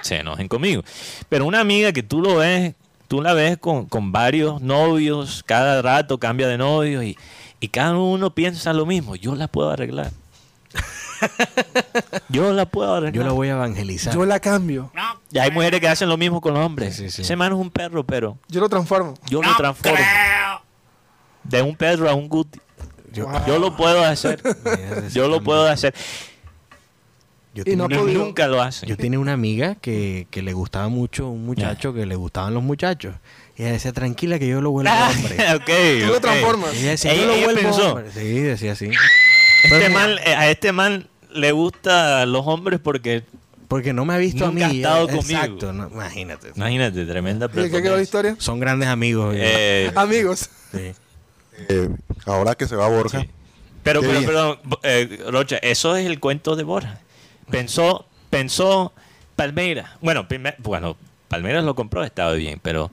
[0.00, 0.82] se enojen conmigo.
[1.28, 2.74] Pero una amiga que tú lo ves,
[3.12, 7.18] tú la ves con, con varios novios, cada rato cambia de novios y,
[7.60, 9.16] y cada uno piensa lo mismo.
[9.16, 10.12] Yo la puedo arreglar.
[12.30, 13.12] Yo la puedo arreglar.
[13.12, 14.14] Yo la voy a evangelizar.
[14.14, 14.90] Yo la cambio.
[15.30, 16.96] Y hay mujeres que hacen lo mismo con los hombres.
[16.96, 17.20] Sí, sí, sí.
[17.20, 19.12] Ese man es un perro, pero Yo lo transformo.
[19.28, 19.98] yo lo transformo.
[21.44, 22.60] De un perro a un guti.
[23.12, 24.40] Yo, Yo lo puedo hacer.
[25.12, 25.94] Yo lo puedo hacer.
[27.54, 28.24] Yo Y no ha podido.
[28.24, 28.88] Nunca lo hacen.
[28.88, 32.62] Yo tenía una amiga que, que le gustaba mucho un muchacho que le gustaban los
[32.62, 33.14] muchachos.
[33.56, 35.36] Y ella decía, tranquila que yo lo vuelvo Ah, hombre.
[35.56, 36.74] ok, Tú lo transformas.
[36.74, 37.92] Y ella decía, Ella- yo lo vuelvo pensó.
[37.94, 38.10] hombre.
[38.12, 38.90] Sí, decía así.
[39.64, 43.22] Este man, eh, a este man le gusta los hombres porque,
[43.68, 44.76] Porque no me ha visto Nunca a ha mí.
[44.78, 45.40] estado eh, conmigo.
[45.40, 46.48] Exacto, no, imagínate.
[46.56, 48.34] imagínate, tremenda ¿Y qué quedó la historia?
[48.38, 49.34] Son grandes amigos.
[49.38, 50.48] Eh, Amigos.
[50.72, 50.92] sí.
[51.68, 51.88] Eh,
[52.26, 53.28] ahora que se va Borja, Sí.
[53.82, 57.00] Pero, pero, perdón, eh, Rocha, eso es el cuento de Borja.
[57.52, 58.92] Pensó, pensó
[59.36, 59.90] Palmeiras.
[60.00, 60.96] Bueno, primer- bueno,
[61.28, 62.90] Palmeiras lo compró, estaba bien, pero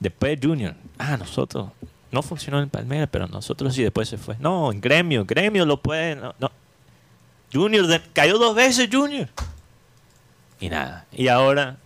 [0.00, 0.74] después Junior.
[0.98, 1.68] Ah, nosotros.
[2.10, 4.36] No funcionó en Palmeiras, pero nosotros sí después se fue.
[4.38, 6.14] No, en Gremio, Gremio lo puede.
[6.16, 6.50] No, no.
[7.52, 9.28] Junior, de- cayó dos veces Junior.
[10.60, 11.06] Y nada.
[11.12, 11.76] Y ahora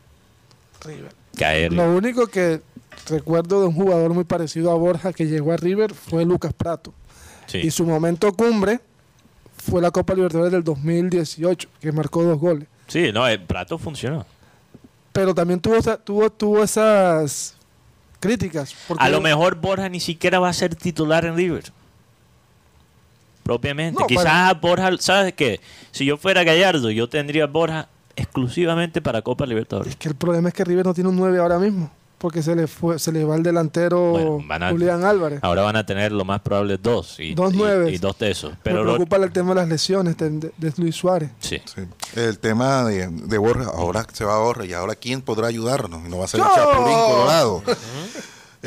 [1.37, 1.73] caer.
[1.73, 2.61] Lo único que
[3.09, 6.93] recuerdo de un jugador muy parecido a Borja que llegó a River fue Lucas Prato.
[7.47, 7.59] Sí.
[7.59, 8.81] Y su momento cumbre
[9.69, 12.69] fue la Copa Libertadores del 2018, que marcó dos goles.
[12.87, 14.25] Sí, no, el plato funcionó.
[15.13, 17.57] Pero también tuvo, tuvo, tuvo esas
[18.21, 18.75] críticas.
[18.87, 21.65] porque- A lo mejor Borja ni siquiera va a ser titular en River.
[23.43, 24.01] Propiamente.
[24.01, 25.61] No, Quizás para- Borja, ¿sabes qué?
[25.93, 29.91] Si yo fuera Gallardo, yo tendría a Borja exclusivamente para Copa Libertadores.
[29.93, 31.91] Es que el problema es que River no tiene un 9 ahora mismo.
[32.19, 35.39] Porque se le fue, se le va el delantero Bueno, a- Julián Álvarez.
[35.43, 37.21] Ahora van a tener lo más probable dos.
[37.21, 37.93] Y, Dos y- nueves.
[37.93, 38.53] Y, dos tesos.
[38.53, 41.31] Me Pero lo- preocupa el tema de las lesiones de, de- de Luis Suárez.
[41.41, 41.61] sí.
[41.67, 41.83] sí,
[42.15, 46.09] el tema de, de Borja, ahora se va Borja y ahora quién podrá ayudarnos y
[46.09, 46.55] no va a ser el ¡Yo!
[46.55, 47.63] Chapulín Colorado.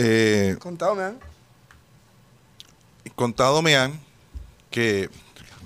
[0.02, 1.18] Eh, Contado, me han.
[3.16, 4.00] contado me han
[4.70, 5.10] que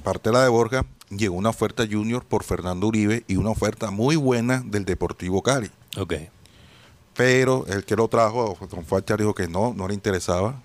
[0.03, 3.91] parte de la de Borja llegó una oferta junior por Fernando Uribe y una oferta
[3.91, 5.69] muy buena del Deportivo Cali.
[5.97, 6.13] Ok.
[7.15, 10.61] Pero el que lo trajo, Don Facha dijo que no, no le interesaba,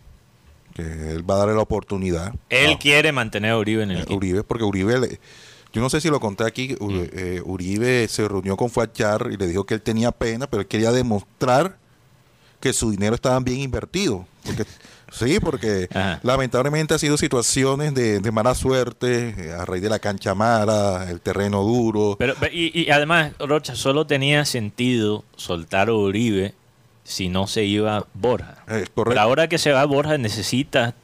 [0.74, 2.34] que él va a darle la oportunidad.
[2.48, 4.06] Él quiere mantener a Uribe en el eh.
[4.08, 5.20] Uribe, porque Uribe, le-
[5.72, 7.00] yo no sé si lo conté aquí, Mm.
[7.12, 10.66] eh, Uribe se reunió con Fachar y le dijo que él tenía pena, pero él
[10.68, 11.76] quería demostrar
[12.61, 14.26] que su dinero estaba bien invertido.
[14.44, 14.64] Porque,
[15.10, 16.20] sí, porque Ajá.
[16.22, 21.06] lamentablemente ha sido situaciones de, de mala suerte, eh, a raíz de la cancha mala,
[21.10, 22.16] el terreno duro.
[22.18, 26.54] Pero, pe- y, y además, Rocha, solo tenía sentido soltar a Uribe
[27.04, 28.58] si no se iba Borja.
[28.68, 29.20] Eh, Pero correcto.
[29.20, 30.94] ahora que se va Borja, necesita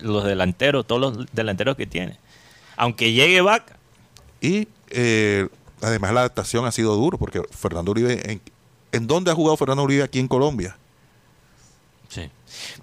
[0.00, 2.16] los delanteros, todos los delanteros que tiene.
[2.76, 3.76] Aunque llegue Vaca.
[4.40, 5.48] Y eh,
[5.82, 8.40] además la adaptación ha sido duro, porque Fernando Uribe, ¿en,
[8.92, 10.76] ¿en dónde ha jugado Fernando Uribe aquí en Colombia?
[12.08, 12.30] Sí.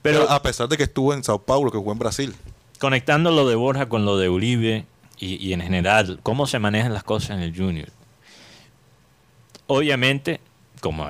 [0.01, 2.35] Pero Pero a pesar de que estuvo en Sao Paulo, que jugó en Brasil.
[2.79, 4.85] conectando lo de Borja con lo de Uribe
[5.17, 7.89] y, y en general, cómo se manejan las cosas en el Junior.
[9.67, 10.39] Obviamente,
[10.81, 11.09] como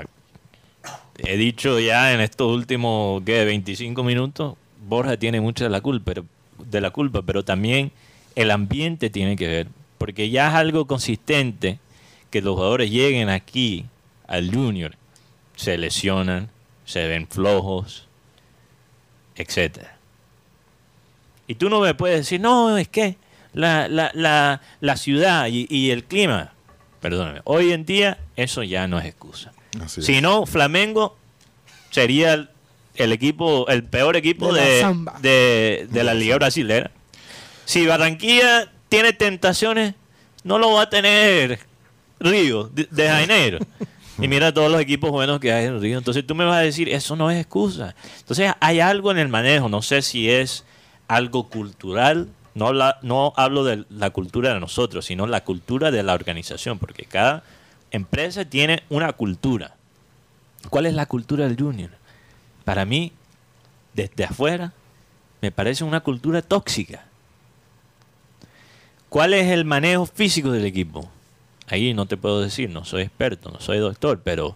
[1.17, 3.45] he dicho ya en estos últimos ¿qué?
[3.45, 4.56] 25 minutos,
[4.88, 6.25] Borja tiene mucha de la culpa, pero,
[6.60, 7.91] de la culpa, pero también
[8.36, 11.80] el ambiente tiene que ver, porque ya es algo consistente
[12.30, 13.86] que los jugadores lleguen aquí
[14.28, 14.95] al Junior,
[15.56, 16.49] se lesionan,
[16.86, 18.05] se ven flojos,
[19.36, 19.98] etcétera.
[21.48, 23.17] Y tú no me puedes decir, no, es que
[23.54, 26.54] la, la, la, la ciudad y, y el clima.
[27.02, 29.52] Perdóname, hoy en día eso ya no es excusa.
[29.84, 30.06] Así es.
[30.08, 31.17] Si no, Flamengo
[31.91, 32.50] sería el,
[32.95, 35.19] el equipo, el peor equipo De la de, samba.
[35.21, 36.91] de, de la Liga Brasilera.
[37.65, 39.93] Si Barranquilla tiene tentaciones,
[40.43, 41.60] no lo va a tener
[42.19, 43.60] Río de, de Janeiro.
[44.19, 45.97] Y mira todos los equipos buenos que hay en Río.
[45.97, 47.95] Entonces tú me vas a decir, eso no es excusa.
[48.19, 49.67] Entonces hay algo en el manejo.
[49.67, 50.63] No sé si es
[51.08, 52.30] algo cultural.
[52.54, 56.80] No, la- no hablo de la cultura de nosotros, sino la cultura de la organización.
[56.80, 57.43] Porque cada
[57.91, 59.75] empresa tiene una cultura.
[60.69, 61.91] ¿Cuál es la cultura del Junior?
[62.63, 63.12] Para mí,
[63.93, 64.71] desde afuera,
[65.41, 67.06] me parece una cultura tóxica.
[69.10, 71.10] ¿Cuál es el manejo físico del equipo?
[71.67, 74.56] Ahí no te puedo decir, no soy experto, no soy doctor, pero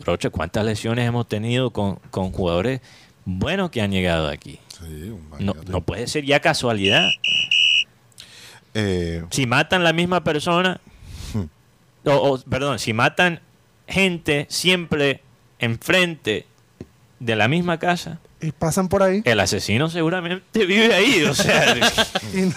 [0.00, 2.80] Rocha, ¿cuántas lesiones hemos tenido con, con jugadores
[3.24, 4.60] buenos que han llegado aquí?
[4.78, 7.08] Sí, No, puede ser ya casualidad.
[8.74, 10.80] Eh, Si matan la misma persona,
[12.04, 13.40] o, o, perdón, si matan
[13.88, 15.22] gente siempre
[15.58, 16.46] enfrente
[17.18, 19.20] de la misma casa, Y pasan por ahí.
[19.24, 21.24] el asesino seguramente vive ahí.
[21.24, 21.74] O sea,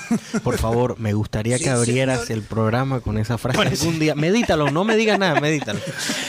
[0.44, 4.14] Por favor, me gustaría que abrieras el programa con esa frase algún día.
[4.16, 5.80] Medítalo, no me digas nada, medítalo.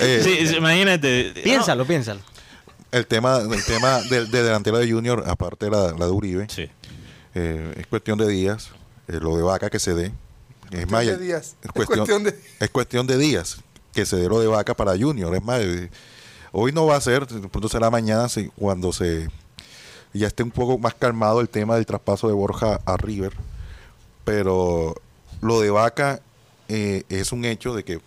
[0.01, 1.33] eh, sí, sí, imagínate.
[1.45, 2.21] Piénsalo, piénsalo.
[2.93, 6.47] el tema, el tema del, del delantero de Junior, aparte de la, la de Uribe,
[6.49, 6.69] Sí.
[7.35, 8.71] eh, es cuestión de días.
[9.09, 10.13] eh, lo de Vaca que se dé.
[10.71, 11.57] Es más, de días.
[11.61, 13.59] Es Es cuestión, cuestión de- es cuestión de días
[13.93, 15.35] que se dé lo de Vaca para Junior.
[15.35, 15.91] Es más, eh,
[16.53, 19.29] hoy no va a ser, pronto será mañana si- cuando se
[20.19, 23.33] ya esté un poco más calmado el tema del traspaso de Borja a River.
[24.25, 24.95] Pero
[25.41, 26.21] lo de Vaca
[26.69, 28.01] eh, es un hecho de que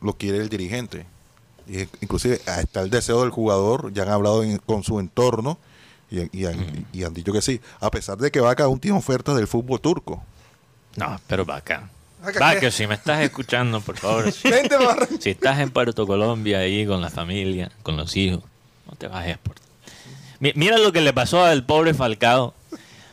[0.00, 1.06] lo quiere el dirigente.
[1.68, 5.58] Y, inclusive está el deseo del jugador, ya han hablado en- con su entorno
[6.10, 7.60] y, y han, y han dicho que sí.
[7.80, 10.22] A pesar de que Vaca aún tiene ofertas del fútbol turco.
[10.96, 11.88] No, pero Vaca.
[12.38, 14.30] Vaca, si me estás escuchando, por favor.
[14.30, 14.76] si- Vente.
[15.20, 18.42] Si estás en Puerto Colombia ahí con la familia, con los hijos,
[18.88, 19.56] no te bajes por.
[20.42, 22.52] Mi- Mira lo que le pasó al pobre Falcao.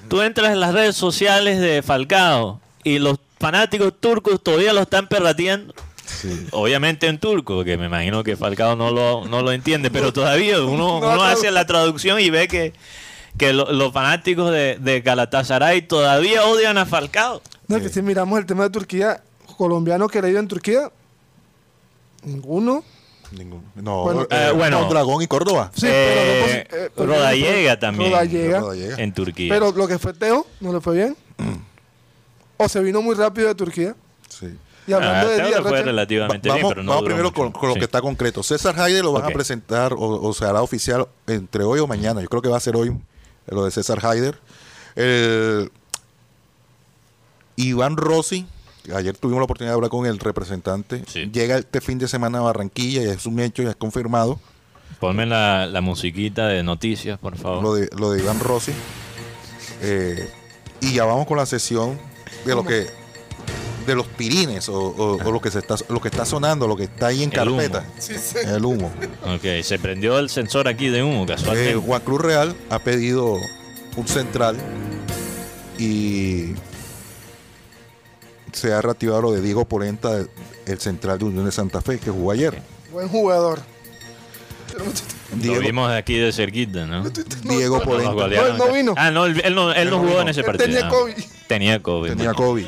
[0.08, 5.08] Tú entras en las redes sociales de Falcao y los fanáticos turcos todavía lo están
[5.08, 5.74] perrateando.
[6.52, 10.60] Obviamente en turco, porque me imagino que Falcao no lo, no lo entiende, pero todavía
[10.63, 11.24] uno, No, uno no.
[11.24, 12.74] hace la traducción y ve que,
[13.38, 17.44] que lo- los fanáticos de, de Galatasaray todavía odian a Falcao.
[17.68, 19.22] No, que si miramos el tema de Turquía,
[19.56, 20.89] colombiano que ido en Turquía,
[22.24, 22.84] ninguno.
[23.32, 24.80] Ningún- no, Bueno, eh, eh, bueno.
[24.82, 25.72] Mondragón y Córdoba.
[25.76, 28.12] Sí, no Eh, eh, Rodallega también.
[28.12, 28.60] Rodallega.
[28.60, 28.96] Rodallega.
[28.98, 29.54] En Turquía.
[29.54, 31.18] Pero lo que fue Teo, no le fue bien.
[32.58, 33.96] o se vino muy rápido de Turquía.
[34.28, 34.48] Sí.
[34.88, 37.36] Y hablando Ah, de le fue relativamente Va- bien, vamos pero no vamos primero mucho.
[37.42, 37.80] con, con lo Sí.
[37.80, 38.42] que está concreto.
[38.42, 42.22] César Haider lo van a presentar o, o se hará oficial entre hoy o mañana.
[42.22, 42.98] Yo creo que va a ser hoy
[43.48, 44.39] lo de César Haider.
[44.96, 45.72] El-
[47.56, 48.48] Iván Rossi,
[48.95, 51.04] ayer tuvimos la oportunidad de hablar con el representante.
[51.08, 51.30] Sí.
[51.32, 54.39] Llega este fin de semana a Barranquilla y es un hecho, ya es confirmado.
[54.99, 57.63] Ponme la, la musiquita de noticias, por favor.
[57.63, 58.71] lo de, lo de Iván Rossi.
[59.82, 60.30] Eh,
[60.82, 61.97] y ya vamos con la sesión
[62.45, 62.88] de lo que
[63.86, 66.75] de los pirines o, o- o lo que se está lo que está sonando, lo
[66.75, 67.58] que está ahí en El humo.
[67.58, 67.86] carpeta.
[68.56, 68.91] El humo.
[69.25, 71.75] Ok, se prendió el sensor aquí de humo, Eh, casualmente.
[71.75, 73.36] Juan Cruz Real ha pedido
[73.95, 74.58] un central
[75.78, 76.54] y
[78.53, 80.19] se ha reactivado lo de Diego Polenta,
[80.65, 82.62] el central de Unión de Santa Fe, que jugó ayer.
[82.91, 83.59] buen jugador.
[84.77, 87.03] Lo Diego, vimos de aquí de cerquita, ¿no?
[87.43, 88.93] Diego Polenta No, él no vino.
[88.97, 90.21] Ah, no, él, él no, él no no jugó vino.
[90.21, 90.65] en ese Él partido.
[90.67, 90.89] tenía no.
[90.91, 91.13] COVID.
[91.47, 92.09] Tenía COVID.
[92.09, 92.33] tenía.
[92.33, 92.65] COVID.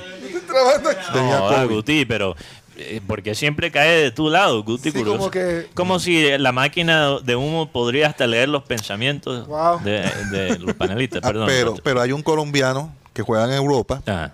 [0.47, 0.99] Trabajando aquí.
[1.13, 1.75] Tenía No, COVID.
[1.75, 2.35] Guti, pero,
[2.77, 5.17] eh, porque siempre cae de tu lado, Guti Sí, Curioso.
[5.19, 9.79] como que- Como si la máquina de humo podría hasta leer los pensamientos Wow.
[9.83, 11.21] de, de los panelistas.
[11.23, 11.47] Ah, Perdón.
[11.47, 14.31] pero, pero hay un colombiano que juega en Europa, Ah,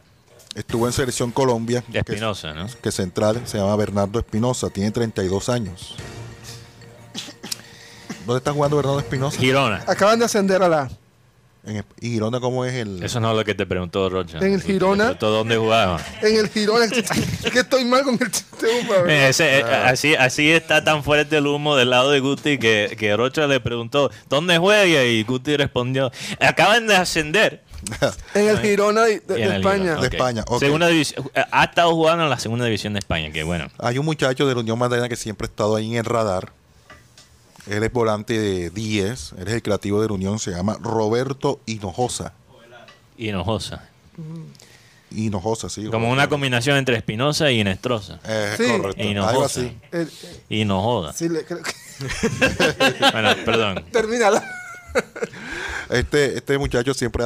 [0.58, 2.68] estuvo en Selección Colombia, que, Espinosa, ¿no?
[2.82, 5.96] que central, se llama Bernardo Espinosa, tiene 32 años.
[8.26, 9.40] ¿Dónde está jugando Bernardo Espinosa?
[9.40, 9.84] Girona.
[9.88, 10.90] Acaban de ascender a la.
[11.64, 13.04] En, ¿Y Girona cómo es el...?
[13.04, 14.40] Eso no es lo que te preguntó Rocha.
[14.40, 15.14] En el Girona.
[15.14, 16.02] ¿Dónde jugaba?
[16.22, 16.86] En el Girona.
[16.86, 18.68] es que estoy mal con el chiste,
[19.30, 23.16] ese, eh, así, así está tan fuerte el humo del lado de Guti que, que
[23.16, 25.04] Rocha le preguntó ¿Dónde juega?
[25.04, 27.67] Y Guti respondió Acaban de ascender.
[28.34, 29.96] En el Girona de, de- España.
[29.96, 30.60] De.
[30.60, 31.30] Segunda división.
[31.52, 33.68] Ha estado jugando en la segunda división de España, que bueno.
[33.80, 36.52] Hay un muchacho de la Unión Magdalena que siempre ha estado ahí en el radar.
[37.68, 41.60] Él es volante de 10, él es el creativo de la Unión, se llama Roberto
[41.66, 42.34] Hinojosa.
[43.18, 43.84] Hinojosa.
[45.10, 45.86] Hinojosa, sí.
[45.86, 48.20] Como una combinación entre Espinosa y Inestrosa.
[48.26, 48.64] Eh, Sí.
[48.68, 49.02] correcto.
[49.04, 49.32] Hinojosa.
[49.32, 49.78] Algo así.
[50.50, 51.14] Hinojoda.
[51.14, 51.74] sí, le- creo que-
[53.12, 53.86] Bueno, perdón.
[53.92, 54.44] Termínala.
[55.90, 57.24] Este, este muchacho siempre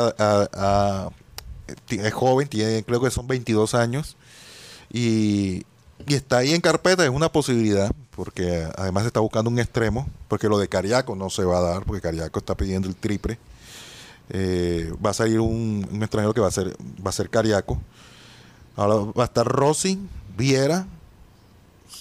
[1.89, 4.15] es joven, tiene, creo que son 22 años.
[4.93, 5.65] Y,
[6.06, 10.47] y está ahí en carpeta, es una posibilidad, porque además está buscando un extremo, porque
[10.47, 13.39] lo de Cariaco no se va a dar, porque Cariaco está pidiendo el triple.
[14.30, 17.82] Eh, va a salir un, un extranjero que va a ser, va a ser Cariaco.
[18.76, 20.00] Ahora va a estar Rossi,
[20.38, 20.86] Viera,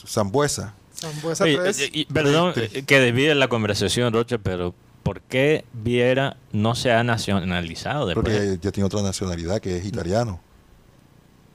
[0.06, 0.74] Zambuesa.
[0.94, 4.74] Zambuesa eh, perdón eh, que desvíe la conversación, Rocha, pero
[5.10, 8.22] ¿por qué Viera no se ha nacionalizado después?
[8.24, 10.38] Porque ya tiene otra nacionalidad que es italiano.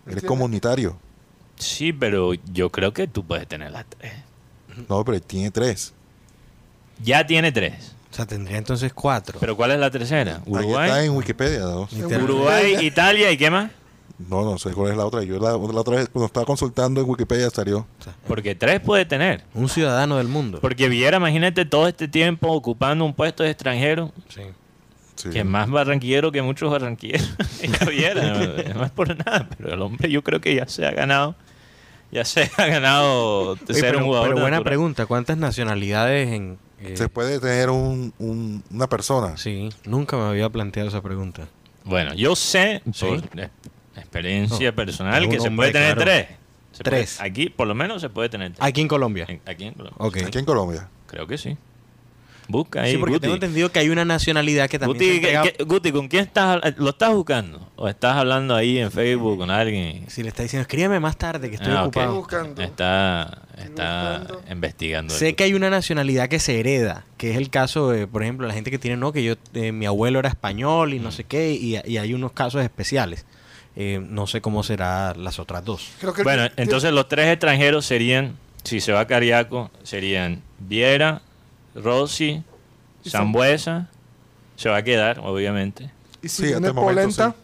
[0.06, 0.28] Él es ¿Entiendes?
[0.28, 0.98] comunitario.
[1.58, 4.12] Sí, pero yo creo que tú puedes tener las tres.
[4.90, 5.94] No, pero tiene tres.
[7.02, 7.96] Ya tiene tres.
[8.12, 9.40] O sea, tendría entonces cuatro.
[9.40, 10.34] ¿Pero cuál es la tercera?
[10.34, 11.06] Ahí está Uruguay.
[11.06, 11.88] en Wikipedia, ¿no?
[12.24, 13.72] Uruguay, Italia y qué más?
[14.18, 15.24] No, no sé cuál es la otra.
[15.24, 17.86] Yo la, la otra vez, cuando estaba consultando en Wikipedia, salió.
[18.28, 19.44] Porque tres puede tener.
[19.54, 20.60] Un ciudadano del mundo.
[20.62, 24.42] Porque Viera, imagínate todo este tiempo ocupando un puesto de extranjero, Sí.
[25.16, 25.30] Sí.
[25.30, 27.30] que es más barranquillero que muchos barranquilleros.
[27.62, 30.86] Era Viera, no, no es por nada, pero el hombre yo creo que ya se
[30.86, 31.36] ha ganado,
[32.12, 34.28] ya se ha ganado Oye, ser pero, un jugador.
[34.30, 34.64] pero buena natural.
[34.64, 35.06] pregunta.
[35.06, 36.58] ¿Cuántas nacionalidades en...?
[36.80, 39.36] eh, Se puede tener un, un- una persona.
[39.38, 41.48] Sí, nunca me había planteado esa pregunta.
[41.86, 43.06] Bueno, yo sé Sí.
[43.06, 43.50] por eh,
[44.02, 46.02] experiencia No, personal que se puede tener claro.
[46.12, 46.28] tres.
[46.72, 47.22] Se puede- Tres.
[47.22, 48.62] aquí, por lo menos, se puede tener tres.
[48.66, 49.26] Aquí en Colombia.
[49.30, 49.96] En- Aquí en Colombia.
[50.06, 50.18] Ok.
[50.28, 50.90] Aquí en Colombia.
[51.08, 51.58] Creo que sí.
[52.48, 52.92] Busca ahí.
[52.92, 53.22] Sí, porque Guti.
[53.22, 56.08] tengo entendido que hay una nacionalidad que también Guti, se entrega- ¿qué- qué- Guti, ¿con
[56.08, 56.62] quién estás?
[56.78, 57.68] ¿Lo estás buscando?
[57.76, 60.04] ¿O estás hablando ahí en Facebook con alguien?
[60.10, 62.14] Si le está diciendo, escríbeme más tarde que estoy Ah, ocupado.
[62.16, 62.62] buscando.
[62.62, 64.44] Está, está buscando.
[64.52, 65.14] investigando.
[65.16, 68.46] Sé que hay una nacionalidad que se hereda, que es el caso de, por ejemplo,
[68.48, 71.24] la gente que tiene, no, que yo, eh, mi abuelo era español y no sé
[71.24, 73.26] qué, y, y hay unos casos especiales.
[73.76, 75.90] Eh, no sé cómo será las otras dos.
[76.00, 81.22] Creo que el- Bueno, entonces los tres extranjeros serían, si se va Cariaco, serían Viera,
[81.76, 82.42] Rossi,
[83.08, 83.90] Zambuesa.
[84.56, 85.92] Se va a quedar, obviamente.
[86.22, 87.36] Y si Sí, viene hasta el momento, Polenta, sí.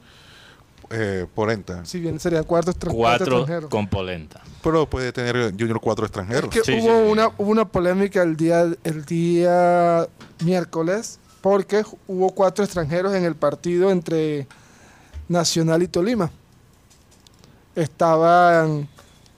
[0.94, 1.86] Eh, Polenta.
[1.86, 3.70] si bien serían cuatro, Cuatro extranjeros.
[3.70, 4.42] con polenta.
[4.64, 6.50] Pero puede tener Junior cuatro Es extranjeros.
[6.50, 7.12] que Sí, hubo, sí, sí.
[7.12, 10.08] Una, hubo una polémica el día, el día
[10.44, 14.48] miércoles porque hubo cuatro extranjeros en el partido entre
[15.32, 16.30] Nacional y Tolima.
[17.76, 18.88] Estaban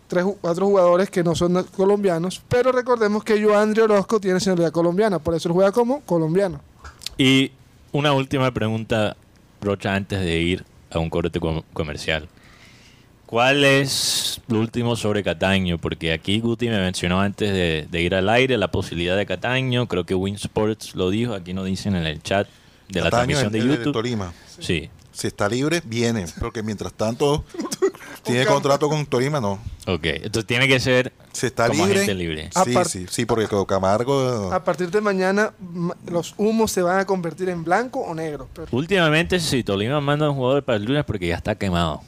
[0.07, 5.19] tres, cuatro jugadores que no son colombianos, pero recordemos que Joandri Orozco tiene nacionalidad colombiana,
[5.19, 6.59] por eso él juega como colombiano.
[7.17, 7.51] Y
[7.91, 9.15] una última pregunta,
[9.61, 12.27] Rocha, antes de ir a un corte com- comercial.
[13.25, 15.79] ¿Cuál es lo último sobre Cataño?
[15.79, 19.87] Porque aquí Guti me mencionó antes de, de ir al aire la posibilidad de Cataño.
[19.87, 21.33] Creo que Win Sports lo dijo.
[21.33, 22.47] Aquí nos dicen en el chat
[22.89, 23.91] de la transmisión de YouTube.
[23.93, 24.31] Tolima.
[24.59, 26.25] Sí, Si está libre, viene.
[26.39, 27.43] Porque mientras tanto,
[28.23, 29.53] tiene contrato con Tolima, no.
[29.87, 30.03] ok.
[30.03, 31.99] Entonces tiene que ser Si está como libre.
[32.01, 32.49] agente libre.
[32.55, 34.51] A Sí, par- sí, sí, porque con Camargo.
[34.51, 38.49] A partir de mañana ma- los humos se van a convertir en blanco o negro.
[38.53, 42.01] pero- Últimamente, si Tolima manda un jugador para el lunes porque ya está quemado.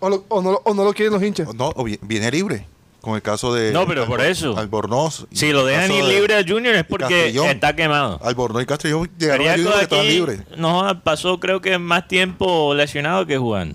[0.00, 1.54] o, lo- o no, lo- o no lo quieren los hinchas.
[1.54, 2.66] No, o vi- viene libre.
[3.02, 3.72] Con el caso de.
[3.72, 4.56] No, pero por Albor- eso.
[4.56, 5.26] Albornoz.
[5.32, 7.48] Si lo dejan ir de- libre al Junior es porque Castellón.
[7.48, 8.18] está quemado.
[8.22, 10.40] Albornoz y Castellón llegaron a Junior aquí libres.
[10.56, 13.74] no pasó creo que más tiempo lesionado que jugando.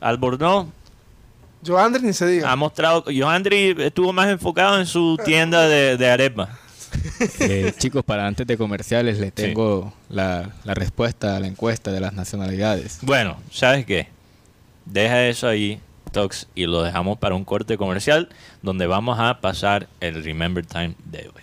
[0.00, 0.66] Albornoz
[1.66, 2.52] Joandri ni se diga.
[2.52, 6.50] ha mostrado, Johandri estuvo más enfocado en su tienda de, de arepa.
[7.40, 12.00] Eh, chicos, para antes de comerciales les tengo la, la respuesta a la encuesta de
[12.00, 12.98] las nacionalidades.
[13.02, 14.08] Bueno, ¿sabes qué?
[14.84, 15.80] Deja eso ahí,
[16.54, 18.28] Y lo dejamos para un corte comercial
[18.62, 21.42] donde vamos a pasar el Remember Time de hoy.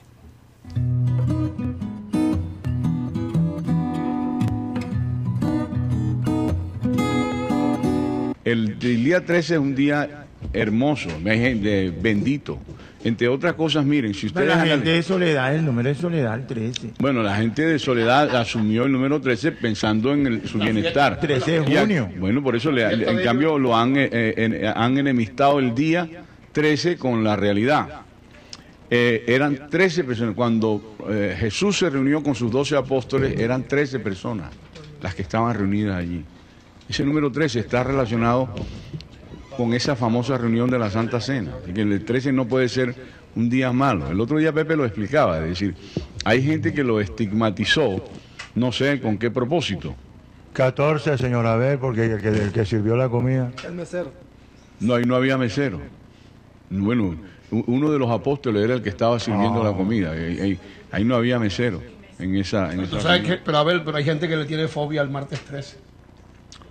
[8.44, 12.60] El, el día 13 es un día hermoso, bendito.
[13.06, 14.48] Entre otras cosas, miren, si ustedes...
[14.48, 16.94] la gente de Soledad, el número de Soledad, el 13.
[17.00, 21.20] Bueno, la gente de Soledad asumió el número 13 pensando en el- su bienestar.
[21.20, 22.10] 13 de a- junio.
[22.20, 26.10] bueno, por eso, le- en cambio, lo han, eh, eh, en- han enemistado el día
[26.52, 27.88] 13 con la realidad.
[28.90, 30.34] Eh, eran 13 personas.
[30.36, 34.50] Cuando eh, Jesús se reunió con sus 12 apóstoles, eran 13 personas
[35.02, 36.24] las que estaban reunidas allí.
[36.90, 38.50] Ese número 13 está relacionado
[39.58, 41.52] con esa famosa reunión de la Santa Cena.
[41.62, 42.96] Así que el 13 no puede ser
[43.36, 44.10] un día malo.
[44.10, 45.76] El otro día Pepe lo explicaba, es decir,
[46.24, 48.04] hay gente que lo estigmatizó,
[48.56, 49.96] no sé con qué propósito.
[50.54, 53.52] 14, señor Abel, porque el que, el que sirvió la comida.
[53.66, 54.12] El mesero.
[54.80, 55.82] No, ahí no había mesero.
[56.70, 57.16] Bueno,
[57.52, 60.12] uno de los apóstoles era el que estaba sirviendo la comida.
[60.12, 60.60] Ahí, ahí-
[60.92, 61.82] ahí no había mesero
[62.20, 64.68] en esa, en esa sabes que, pero a ver, pero hay gente que le tiene
[64.70, 65.78] fobia al martes 13.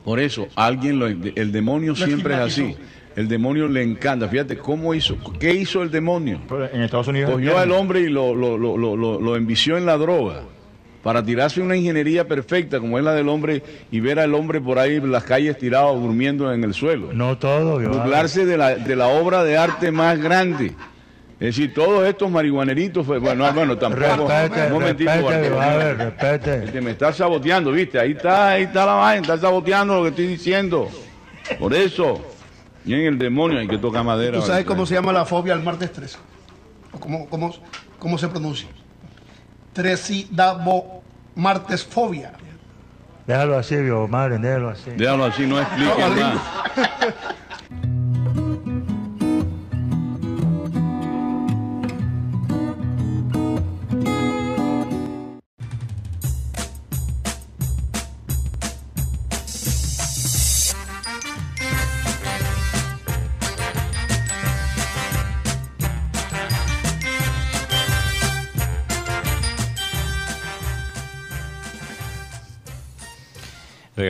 [0.05, 2.77] Por eso, alguien lo, el demonio siempre es así.
[3.17, 4.29] El demonio le encanta.
[4.29, 6.41] Fíjate cómo hizo, qué hizo el demonio.
[6.73, 7.31] En Estados Unidos.
[7.31, 10.43] Cogió al hombre y lo, lo, lo, lo, lo- lo envició en la droga
[11.03, 14.79] para tirarse una ingeniería perfecta como es la del hombre y ver al hombre por
[14.79, 17.13] ahí en las calles tirado durmiendo en el suelo.
[17.13, 20.73] No todo, yo- Burlarse de la, de la obra de arte más grande.
[21.41, 24.29] Es decir, todos estos marihuaneritos, fue- bueno, bueno, tampoco.
[24.29, 25.51] Respete, un momentito, respete.
[25.51, 26.65] Baber, respete.
[26.65, 27.99] Este, me está saboteando, ¿viste?
[27.99, 30.89] Ahí está, ahí está la vaina, está saboteando lo que estoy diciendo.
[31.59, 32.21] Por eso,
[32.87, 34.39] y en el demonio hay que tocar madera.
[34.39, 36.19] ¿Tú sabes cómo se llama la fobia al martes 13?
[36.93, 37.53] ¿O cómo, cómo,
[37.99, 38.69] cómo se pronuncia?
[39.73, 41.03] Tresidabo
[41.35, 42.33] martes fobia.
[43.27, 44.91] Déjalo así, viejo madre, déjalo así.
[44.97, 46.39] Déjalo así, no expliques más.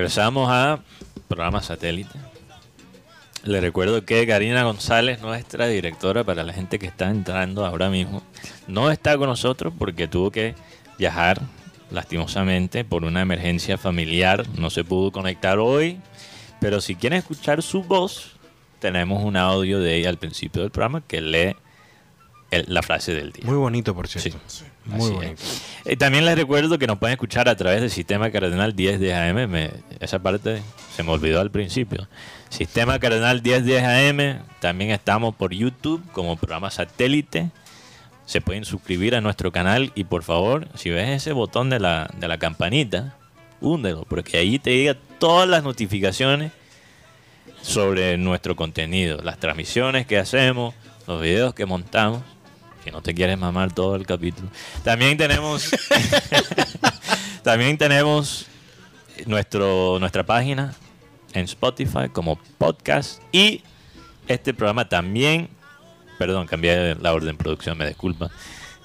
[0.05, 0.81] Regresamos a
[1.29, 2.11] programa satélite.
[3.43, 8.23] Le recuerdo que Karina González, nuestra directora, para la gente que está entrando ahora mismo,
[8.69, 10.57] no está con nosotros porque tuvo que
[10.99, 11.41] viajar
[11.91, 14.45] lastimosamente por una emergencia familiar.
[14.59, 15.99] No se pudo conectar hoy,
[16.61, 18.33] pero si quieren escuchar su voz,
[18.81, 21.57] tenemos un audio de ella al principio del programa que lee
[22.55, 23.45] el- la frase del día.
[23.47, 24.39] Muy bonito, por cierto.
[24.87, 25.43] Muy Así bonito.
[25.85, 29.47] Eh, también les recuerdo que nos pueden escuchar a través del sistema cardenal 1010 AM.
[29.47, 30.63] Me- esa parte
[30.95, 32.07] se me olvidó al principio.
[32.51, 34.41] Sistema cardenal 1010 AM.
[34.61, 37.51] También estamos por YouTube como programa satélite.
[38.27, 42.11] Se pueden suscribir a nuestro canal y por favor, si ves ese botón de la,
[42.19, 43.15] de la campanita,
[43.61, 46.53] húndelo, porque ahí te llega todas las notificaciones
[47.63, 50.75] sobre nuestro contenido, las transmisiones que hacemos,
[51.07, 52.23] los videos que montamos.
[52.85, 54.49] Si no te quieres mamar todo el capítulo.
[54.83, 55.71] También tenemos.
[57.43, 58.47] también tenemos
[59.25, 60.75] nuestro, nuestra página
[61.33, 63.23] en Spotify como podcast.
[63.33, 63.63] Y
[64.29, 65.49] este programa también.
[66.19, 68.31] Perdón, cambié la orden de producción, me disculpa.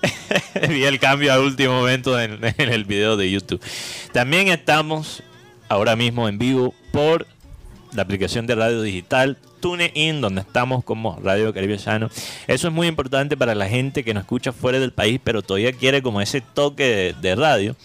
[0.69, 3.61] Vi el cambio al último momento en, en el video de YouTube.
[4.13, 5.21] También estamos
[5.67, 7.27] ahora mismo en vivo por
[7.93, 12.09] la aplicación de radio digital TuneIn, donde estamos como Radio Caribe Sano.
[12.47, 15.73] Eso es muy importante para la gente que nos escucha fuera del país, pero todavía
[15.73, 17.75] quiere como ese toque de, radio.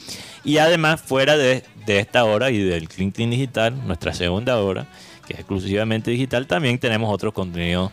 [0.45, 4.87] Y además, fuera de, de esta hora y del Clean Digital, nuestra segunda hora,
[5.27, 7.93] que es exclusivamente digital, también tenemos otros contenidos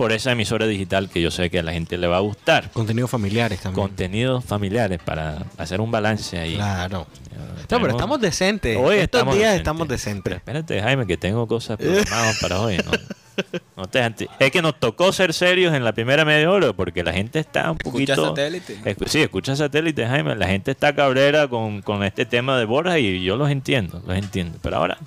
[0.00, 2.70] por esa emisora digital que yo sé que a la gente le va a gustar.
[2.70, 3.86] Contenidos familiares también.
[3.86, 6.54] Contenidos familiares para hacer un balance ahí.
[6.54, 7.06] Claro.
[7.28, 8.78] Tenemos- No, pero estamos decentes.
[8.78, 9.60] Hoy Estos estamos días decentes.
[9.60, 10.22] estamos decentes.
[10.24, 12.78] Pero espérate, Jaime, que tengo cosas programadas para hoy.
[12.78, 12.92] ¿no?
[13.76, 14.04] No te
[14.38, 17.70] es que nos tocó ser serios en la primera media hora porque la gente está
[17.70, 18.28] un Escucha poquito...
[18.28, 18.78] satélite.
[18.84, 20.34] Escu- sí, escucha satélite, Jaime.
[20.36, 24.16] La gente está cabrera con, con este tema de Borja y yo los entiendo, los
[24.18, 24.58] entiendo.
[24.60, 24.98] Pero ahora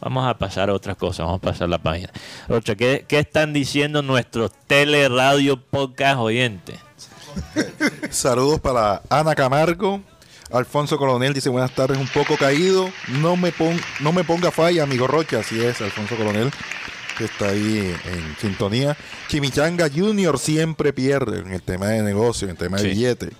[0.00, 2.10] vamos a pasar a otras cosas, vamos a pasar la página.
[2.48, 6.78] Rocha, ¿qué, qué están diciendo nuestros tele, radio, podcast oyentes?
[8.10, 10.00] Saludos para Ana Camargo.
[10.52, 12.88] Alfonso Coronel dice buenas tardes, un poco caído.
[13.08, 15.40] No me, pon- no me ponga falla, amigo Rocha.
[15.40, 16.50] Así es, Alfonso Coronel,
[17.18, 18.96] que está ahí en sintonía.
[19.28, 23.30] Chimichanga Junior siempre pierde en el tema de negocio, en el tema de Sí, billete.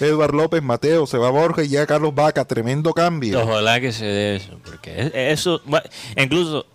[0.00, 3.42] Edward López, Mateo, se va Borja y ya Carlos Vaca, tremendo cambio.
[3.42, 5.62] Ojalá que se dé eso, porque es- eso,
[6.16, 6.66] incluso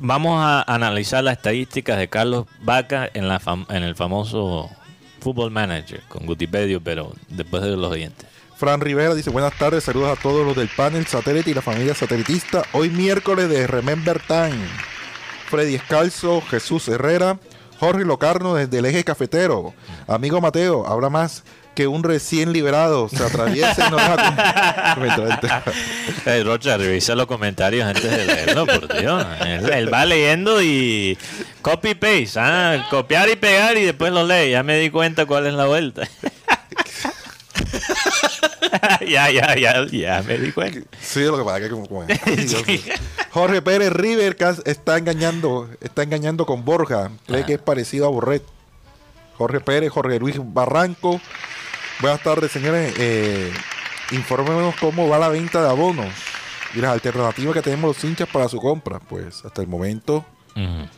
[0.00, 4.70] vamos a analizar las estadísticas de Carlos Vaca en, la fam- en el famoso
[5.20, 8.26] Football Manager con Gutipedio, pero después de los oyentes.
[8.56, 11.94] Fran Rivera dice buenas tardes, saludos a todos los del panel satélite y la familia
[11.94, 12.62] satelitista.
[12.72, 14.66] Hoy miércoles de Remember Time.
[15.48, 17.38] Freddy Escalzo, Jesús Herrera,
[17.80, 19.72] Jorge Locarno desde el eje cafetero.
[20.06, 21.42] Amigo Mateo, habrá más
[21.74, 23.98] que un recién liberado se atraviese y no
[26.26, 29.26] Eh, Rocha, revisa los comentarios antes de leerlo, por Dios.
[29.46, 31.16] Él, él va leyendo y
[31.62, 34.50] copy paste, ah, copiar y pegar y después lo lee.
[34.50, 36.08] Ya me di cuenta cuál es la vuelta.
[39.06, 40.80] ya, ya, ya, ya me di cuenta.
[41.00, 41.86] Sí, lo que pasa es que como.
[43.30, 47.10] Jorge Pérez River está engañando, está engañando con Borja.
[47.26, 48.42] Cree que es parecido a Borret.
[49.36, 51.20] Jorge Pérez, Jorge Luis Barranco.
[52.00, 52.94] Buenas tardes, señores.
[52.98, 53.52] Eh,
[54.12, 56.12] infórmenos cómo va la venta de abonos
[56.74, 58.98] y las alternativas que tenemos los hinchas para su compra.
[58.98, 60.24] Pues hasta el momento
[60.56, 60.88] Ujú.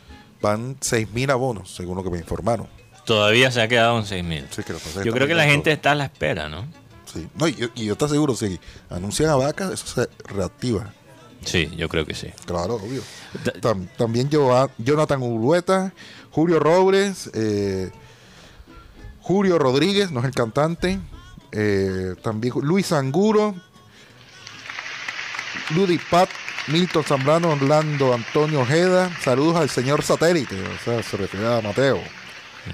[0.41, 2.67] van 6.000 abonos, según lo que me informaron.
[3.05, 4.45] Todavía se ha quedado en 6 mil.
[4.49, 4.61] Sí,
[5.03, 6.65] Yo creo que la gente está a la espera, ¿no?
[7.11, 7.27] Sí.
[7.35, 10.93] No, y, yo- y yo te aseguro, si anuncian a vacas, eso se reactiva.
[11.43, 12.27] Sí, yo creo que sí.
[12.45, 13.01] Claro, obvio.
[13.61, 15.91] Tam- también Jonathan Urueta,
[16.31, 17.91] Julio Robles, eh,
[19.23, 20.99] Julio Rodríguez, no es el cantante,
[21.53, 23.55] eh, también Luis Anguro,
[25.69, 26.27] Ludy Pat,
[26.67, 32.01] Milton Zambrano, Orlando Antonio Ojeda, saludos al señor satélite, o sea, se refiere a Mateo.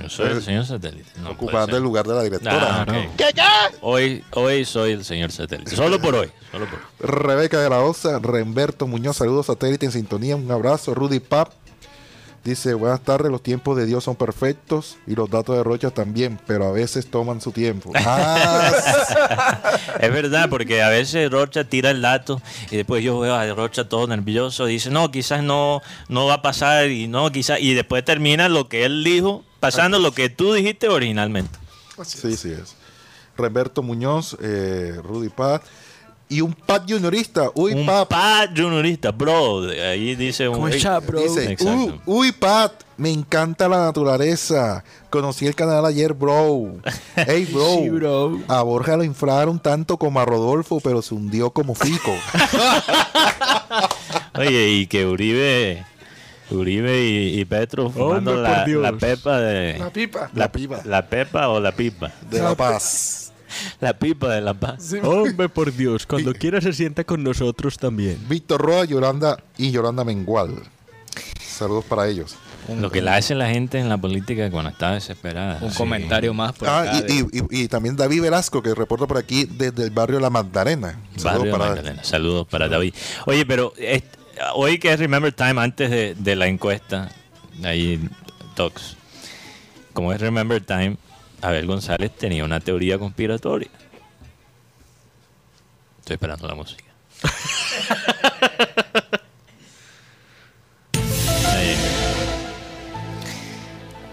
[0.01, 1.09] Yo soy el señor satélite.
[1.21, 2.81] No Ocupando el lugar de la directora.
[2.81, 3.81] Ah, ok.
[3.81, 5.75] Hoy, hoy soy el señor satélite.
[5.75, 6.31] Solo por hoy.
[6.51, 6.85] Solo por hoy.
[6.99, 10.93] Rebeca de la Osa, Remberto Muñoz, saludos satélite en sintonía, un abrazo.
[10.93, 11.53] Rudy Pap
[12.43, 16.39] dice, buenas tardes, los tiempos de Dios son perfectos y los datos de Rocha también,
[16.47, 17.91] pero a veces toman su tiempo.
[17.95, 18.71] Ah,
[19.99, 23.87] Es verdad, porque a veces Rocha tira el dato y después yo veo a Rocha
[23.87, 28.03] todo nervioso dice, no, quizás no, no va a pasar y no, quizás, y después
[28.05, 31.57] termina lo que él dijo, pasando lo que tú dijiste originalmente.
[32.03, 32.75] sí, sí es.
[33.37, 35.63] Remberto Muñoz, eh, Rudy Pat
[36.29, 37.49] y un Pat juniorista.
[37.55, 38.07] Uy, Un Pat.
[38.07, 39.61] Pat juniorista, bro.
[39.69, 40.55] Ahí dice un...
[40.55, 41.21] ¿Cómo está, bro?
[41.21, 41.57] Dice.
[41.59, 44.83] "Uh, uy, Pat, me encanta la naturaleza.
[45.09, 46.75] Conocí el canal ayer, bro.
[47.15, 47.77] Hey, bro.
[47.79, 48.39] Sí, bro.
[48.47, 52.13] A Borja lo inflaron tanto como a Rodolfo, pero se hundió como Fico.
[54.35, 55.85] Oye, y que Uribe...
[56.51, 59.77] Uribe y, y Petro fumando la, la pepa de...
[59.77, 60.29] La pipa.
[60.33, 60.81] La pipa.
[60.83, 62.11] La pepa o la pipa.
[62.29, 63.28] De La Paz.
[63.79, 64.93] La pipa de la paz.
[65.03, 68.17] Hombre, por Dios, cuando quiera se sienta con nosotros también.
[68.29, 70.55] Víctor Roa, Yolanda y Yolanda Mengual.
[71.39, 72.35] Saludos para ellos.
[72.79, 75.57] Lo que la hace la gente en la política cuando está desesperada.
[75.61, 75.77] Un Sí.
[75.77, 79.07] comentario más por Ah, acá y, de- y- y- y también David Velasco, que reporta
[79.07, 80.99] por aquí desde el barrio La Magdalena.
[81.17, 82.03] Saludos Barrio para Magdalena.
[82.03, 82.93] Saludos para David.
[83.25, 83.73] Oye, pero
[84.53, 87.09] hoy que es Remember Time, antes de, de la encuesta,
[87.63, 87.99] ahí,
[88.55, 88.95] Talks,
[89.93, 90.97] como es Remember Time,
[91.41, 93.69] Abel González tenía una teoría conspiratoria.
[95.99, 96.83] Estoy esperando la música.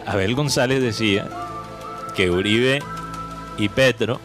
[0.07, 1.27] Abel González decía
[2.15, 2.81] que Uribe
[3.59, 4.21] y Petro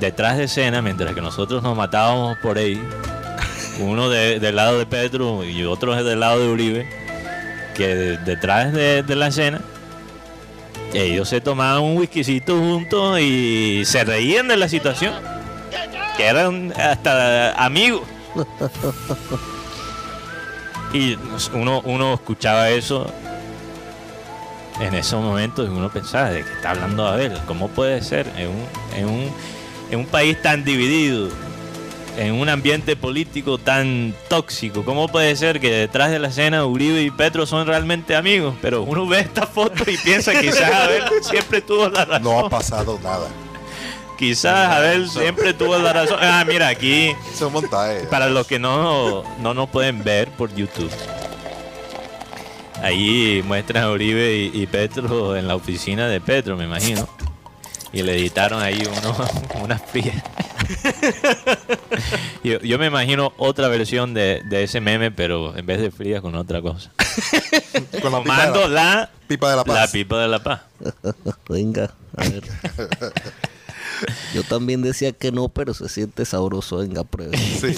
[0.00, 2.80] detrás de escena, mientras que nosotros nos matábamos por ahí,
[3.80, 6.88] uno de- del lado de Petro y otro del lado de Uribe,
[7.76, 9.60] que de- detrás de, de la escena,
[10.92, 15.14] ellos se tomaban un whiskycito juntos y se reían de la situación,
[16.16, 18.02] que eran hasta amigos.
[20.92, 21.16] Y
[21.54, 23.06] uno, uno escuchaba eso
[24.80, 28.48] en esos momentos y uno pensaba de que está hablando Abel, ¿cómo puede ser en
[28.48, 28.66] un,
[28.96, 29.30] en un,
[29.90, 31.28] en un país tan dividido,
[32.16, 37.02] en un ambiente político tan tóxico, cómo puede ser que detrás de la escena Uribe
[37.02, 38.54] y Petro son realmente amigos?
[38.60, 42.22] Pero uno ve esta foto y piensa quizás Abel siempre tuvo la razón.
[42.24, 43.28] No ha pasado nada.
[44.18, 46.18] Quizás Abel siempre tuvo la razón.
[46.20, 48.06] Ah, mira, aquí, Son montajes.
[48.08, 50.90] para los que no, no nos pueden ver por YouTube.
[52.82, 57.08] Ahí muestran a Uribe y, y Petro en la oficina de Petro, me imagino.
[57.92, 59.16] Y le editaron ahí uno,
[59.64, 60.22] unas frías.
[62.44, 66.20] yo, yo me imagino otra versión de, de ese meme, pero en vez de frías
[66.20, 66.90] con otra cosa.
[68.02, 69.74] Con la pipa de Tomando la, la, pipa de la paz.
[69.76, 70.60] la pipa de la paz.
[71.48, 72.42] Venga, a ver.
[74.34, 76.78] Yo también decía que no, pero se siente sabroso.
[76.78, 77.36] Venga, pruebe.
[77.36, 77.76] Sí.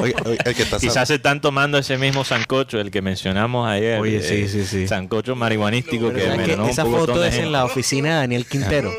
[0.00, 3.68] Oye, oye, el que está Quizás se están tomando ese mismo sancocho, el que mencionamos
[3.68, 4.00] ayer.
[4.00, 4.88] Oye, sí, eh, sí, sí.
[4.88, 6.32] Sancocho marihuanístico que ¿Sabes qué?
[6.34, 8.90] envenenó un Esa foto es en la oficina de Daniel Quintero.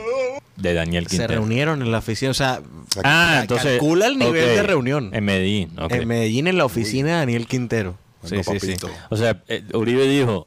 [0.60, 1.34] De Daniel Se Quintero.
[1.36, 2.62] reunieron en la oficina, o sea,
[3.04, 3.80] Ah, entonces.
[3.80, 5.10] calcula el nivel de reunión.
[5.14, 5.72] En Medellín.
[5.90, 7.96] En Medellín, en la oficina de Daniel Quintero.
[8.22, 8.88] Bueno, sí, sí, sí.
[9.10, 10.46] O sea, eh, Uribe dijo: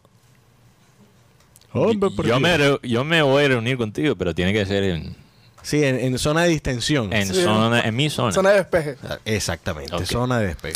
[1.72, 5.16] Hombre, yo, me re- yo me voy a reunir contigo, pero tiene que ser en,
[5.62, 7.12] Sí, en, en zona de distensión.
[7.12, 7.42] en, Sí.
[7.44, 8.32] zona, en mi zona.
[8.32, 8.96] Zona de despeje.
[9.24, 10.04] Exactamente, Ok.
[10.04, 10.74] zona de despegue.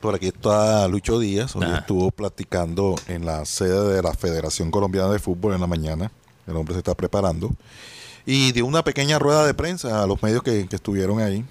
[0.00, 5.10] Por aquí está Lucho Díaz, hoy estuvo platicando en la sede de la Federación Colombiana
[5.10, 6.10] de Fútbol en la mañana.
[6.46, 7.50] El hombre se está preparando.
[8.26, 11.44] Y dio una pequeña rueda de prensa a los medios que, que estuvieron ahí.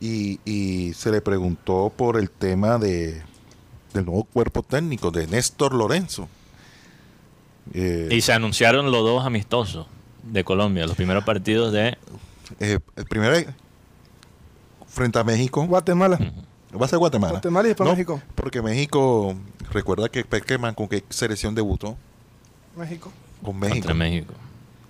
[0.00, 3.22] Y, y se le preguntó por el tema de,
[3.92, 6.28] del nuevo cuerpo técnico de Néstor Lorenzo.
[7.72, 9.86] Eh, Y se anunciaron los dos amistosos
[10.24, 11.96] de Colombia, los primeros partidos de...
[12.60, 13.50] eh, el primero
[14.88, 15.64] frente a México.
[15.64, 16.18] Guatemala.
[16.78, 17.32] Va a ser Guatemala.
[17.34, 18.20] Guatemala y después No, México.
[18.34, 19.34] Porque México,
[19.70, 21.96] recuerda que Peckerman con qué selección debutó.
[22.76, 23.12] México.
[23.42, 23.76] Con México.
[23.76, 24.34] Contra México.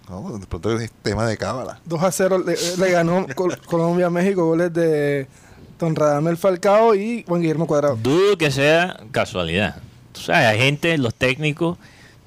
[0.09, 1.81] No, de pronto es tema de cábala.
[1.87, 5.27] 2 a 0 le, le ganó Col- Colombia a México, goles de
[5.79, 7.97] Don Radamel Falcao y Juan Guillermo Cuadrado.
[7.97, 9.77] Dudo que sea casualidad.
[10.13, 11.79] Tú sabes, hay gente, los técnicos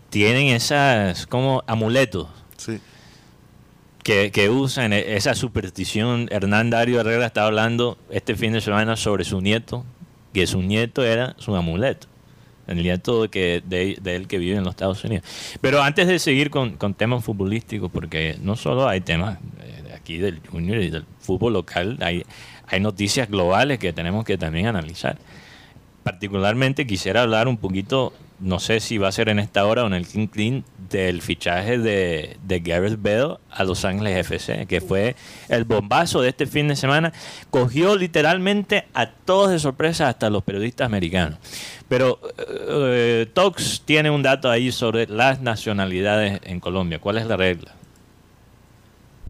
[0.09, 2.79] tienen esas como amuletos Sí.
[4.03, 6.27] que, que usan e- esa superstición.
[6.31, 9.85] Hernán Dario Herrera estaba hablando este fin de semana sobre su nieto,
[10.33, 12.07] que su nieto era su amuleto.
[12.67, 15.25] El nieto que, de, él que vive en los Estados Unidos.
[15.61, 20.39] Pero antes de seguir con, temas futbolísticos, porque no solo hay temas eh, aquí del
[20.47, 22.25] junior y del fútbol local, hay,
[22.67, 25.17] hay noticias globales que tenemos que también analizar
[26.07, 29.87] particularmente quisiera hablar un poquito, no sé si va a ser en esta hora o
[29.87, 34.79] en el King Clean, del fichaje de, de Gareth Bale a Los Ángeles FC, que
[34.79, 35.15] fue
[35.49, 37.11] el bombazo de este fin de semana.
[37.49, 41.39] Cogió literalmente a todos de sorpresa, hasta los periodistas americanos.
[41.89, 46.99] Pero eh, Tox tiene un dato ahí sobre las nacionalidades en Colombia.
[46.99, 47.73] ¿Cuál es la regla?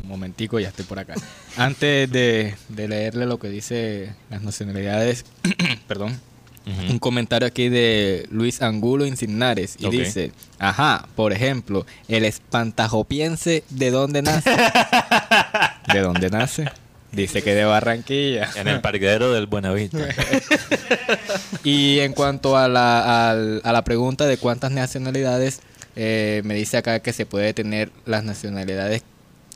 [0.03, 1.15] Un momentico, ya estoy por acá.
[1.55, 5.25] Antes de, de leerle lo que dice las nacionalidades,
[5.87, 6.19] perdón,
[6.89, 13.91] un comentario aquí de Luis Angulo Insignares y dice, ajá, por ejemplo, el espantajopiense, ¿de
[13.91, 14.49] dónde nace?
[15.93, 16.65] ¿De dónde nace?
[17.13, 18.49] Dice que de Barranquilla.
[18.55, 19.97] En el parquedero del Buenavista.
[21.63, 25.61] Y en cuanto a la, al- a la pregunta de cuántas nacionalidades,
[25.95, 29.03] eh, me dice acá que se puede tener las nacionalidades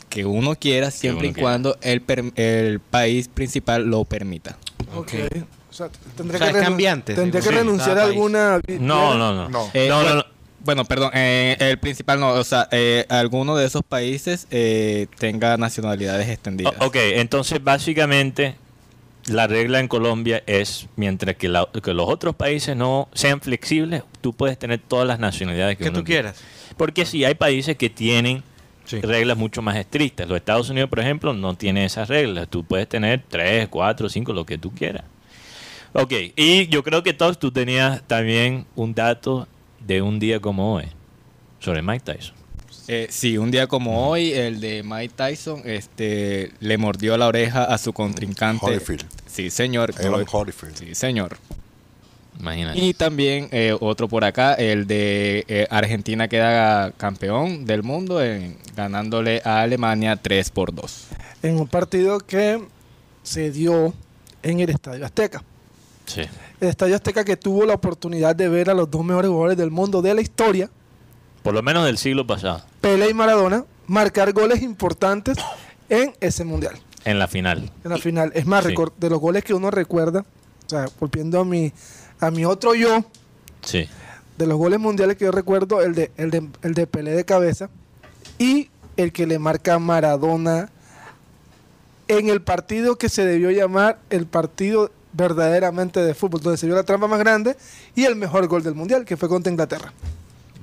[0.09, 1.43] que uno quiera siempre uno y quiera.
[1.49, 4.57] cuando el, per- el país principal lo permita.
[4.95, 5.13] Ok.
[5.13, 8.59] O sea, tendría O sea, que, es renun- cambiante, tendría que según renunciar a alguna.
[8.79, 9.49] No, no, no.
[9.49, 9.69] No.
[9.73, 10.25] Eh, No, bueno, no, no.
[10.63, 15.57] bueno, perdón, eh, el principal no, o sea, eh, alguno de esos países eh, tenga
[15.57, 16.73] nacionalidades extendidas.
[16.79, 18.55] O- ok, entonces básicamente
[19.27, 24.03] la regla en Colombia es, mientras que, la- que los otros países no sean flexibles,
[24.21, 26.31] tú puedes tener todas las nacionalidades que, Que uno tú quiera.
[26.33, 26.43] quieras.
[26.77, 28.43] Porque sí, hay países que tienen
[28.85, 28.99] Sí.
[28.99, 30.27] reglas mucho más estrictas.
[30.27, 32.47] Los Estados Unidos, por ejemplo, no tiene esas reglas.
[32.49, 35.03] Tú puedes tener tres, cuatro, cinco, lo que tú quieras.
[35.93, 39.47] Ok, y yo creo que todos tú tenías también un dato
[39.85, 40.85] de un día como hoy
[41.59, 42.35] sobre Mike Tyson.
[42.87, 47.65] Eh, sí, un día como hoy, el de Mike Tyson este, le mordió la oreja
[47.65, 48.65] a su contrincante.
[48.65, 49.05] Holyfield.
[49.27, 49.93] Sí, señor.
[50.31, 50.75] Holyfield.
[50.75, 51.37] Sí, señor.
[52.39, 52.79] Imagínate.
[52.79, 58.57] Y también eh, otro por acá, el de eh, Argentina queda campeón del mundo en-
[58.75, 61.07] ganándole a Alemania 3 por 2.
[61.43, 62.61] En un partido que
[63.23, 63.93] se dio
[64.41, 65.43] en el Estadio Azteca.
[66.05, 66.21] Sí.
[66.59, 69.71] El Estadio Azteca que tuvo la oportunidad de ver a los dos mejores jugadores del
[69.71, 70.69] mundo de la historia,
[71.43, 75.37] Por lo menos del siglo pasado, Pele y Maradona, marcar goles importantes
[75.89, 76.75] en ese mundial,
[77.05, 77.71] en la final.
[77.83, 78.31] en la final.
[78.35, 78.75] Es más, Sí.
[78.97, 80.19] de los goles que uno recuerda,
[80.65, 81.73] o sea, volviendo a mi,
[82.19, 83.03] a mi otro yo,
[83.63, 83.87] Sí.
[84.37, 87.25] de los goles mundiales que yo recuerdo, el de, el de, el de Pelé de
[87.25, 87.69] cabeza
[88.37, 90.69] y el que le marca Maradona
[92.07, 96.75] en el partido que se debió llamar el partido verdaderamente de fútbol, donde se vio
[96.75, 97.55] la trampa más grande
[97.95, 99.93] y el mejor gol del mundial, que fue contra Inglaterra.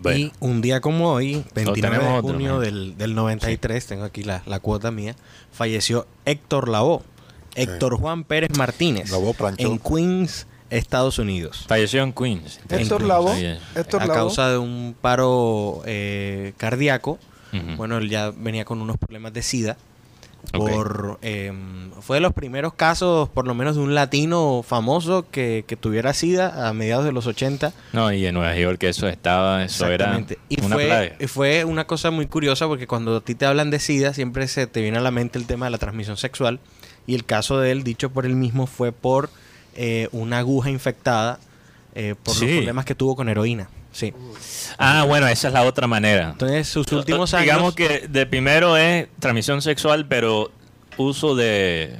[0.00, 0.18] Bueno.
[0.18, 4.42] Y un día como hoy, 29 de otro, junio del, del 93, tengo aquí la,
[4.46, 5.16] la cuota mía,
[5.50, 7.02] falleció Héctor Lavoe,
[7.56, 9.10] Héctor Juan Pérez Martínez,
[9.56, 11.64] en Queens, Estados Unidos.
[11.66, 12.60] Falleció en Queens.
[12.68, 17.18] Héctor Lavoe, sí, a causa de un paro eh, cardíaco.
[17.76, 19.76] Bueno, él ya venía con unos problemas de SIDA.
[20.52, 21.52] Por, eh,
[22.00, 26.14] fue de los primeros casos, por lo menos, de un latino famoso que, que tuviera
[26.14, 27.72] SIDA a mediados de los 80.
[27.92, 30.24] No, y en Nueva York eso estaba, eso era.
[30.48, 31.12] Y una fue, plaga.
[31.20, 34.48] y fue una cosa muy curiosa porque cuando a ti te hablan de SIDA siempre
[34.48, 36.60] se te viene a la mente el tema de la transmisión sexual
[37.06, 39.28] y el caso de él, dicho por él mismo, fue por
[39.76, 41.38] eh, una aguja infectada
[41.94, 42.46] eh, por Sí.
[42.46, 43.68] los problemas que tuvo con heroína.
[43.92, 44.12] Sí.
[44.78, 46.30] Ah, bueno, esa es la otra manera.
[46.30, 47.44] Entonces sus últimos años...
[47.46, 50.50] Digamos que de primero es transmisión sexual, pero
[50.96, 51.96] uso de,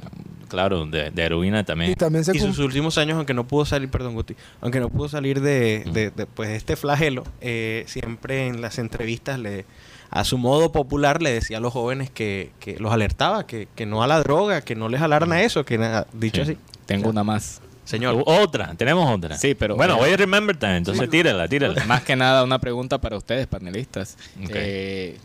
[0.47, 1.91] claro, de, de heroína también.
[1.91, 4.89] y también se Y sus últimos años, aunque no pudo salir, perdón, Guti, aunque no
[4.89, 9.65] pudo salir de, de- de, pues, este flagelo, eh, siempre en las entrevistas le,
[10.09, 13.85] a su modo popular le decía a los jóvenes que, que los alertaba, que, que
[13.85, 16.51] no a la droga, que no les jalaran a eso, que nada, dicho Sí.
[16.53, 16.57] así.
[16.85, 17.61] Tengo una más.
[17.89, 18.21] Señor.
[18.27, 19.35] Otra, tenemos otra.
[19.35, 21.83] Sí, pero- Bueno, voy a remember time, entonces tírala, tírala.
[21.87, 24.15] Más que nada una pregunta para ustedes, panelistas.
[24.43, 24.51] Ok.
[24.53, 25.17] Eh,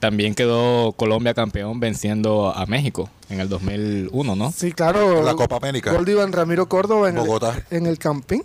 [0.00, 4.50] también quedó Colombia campeón venciendo a México en el 2001, ¿no?
[4.50, 5.22] Sí, claro.
[5.22, 5.92] La Copa América.
[5.92, 7.62] Gol de Iván Ramiro Córdoba en, Bogotá.
[7.70, 8.42] El, en el Campín.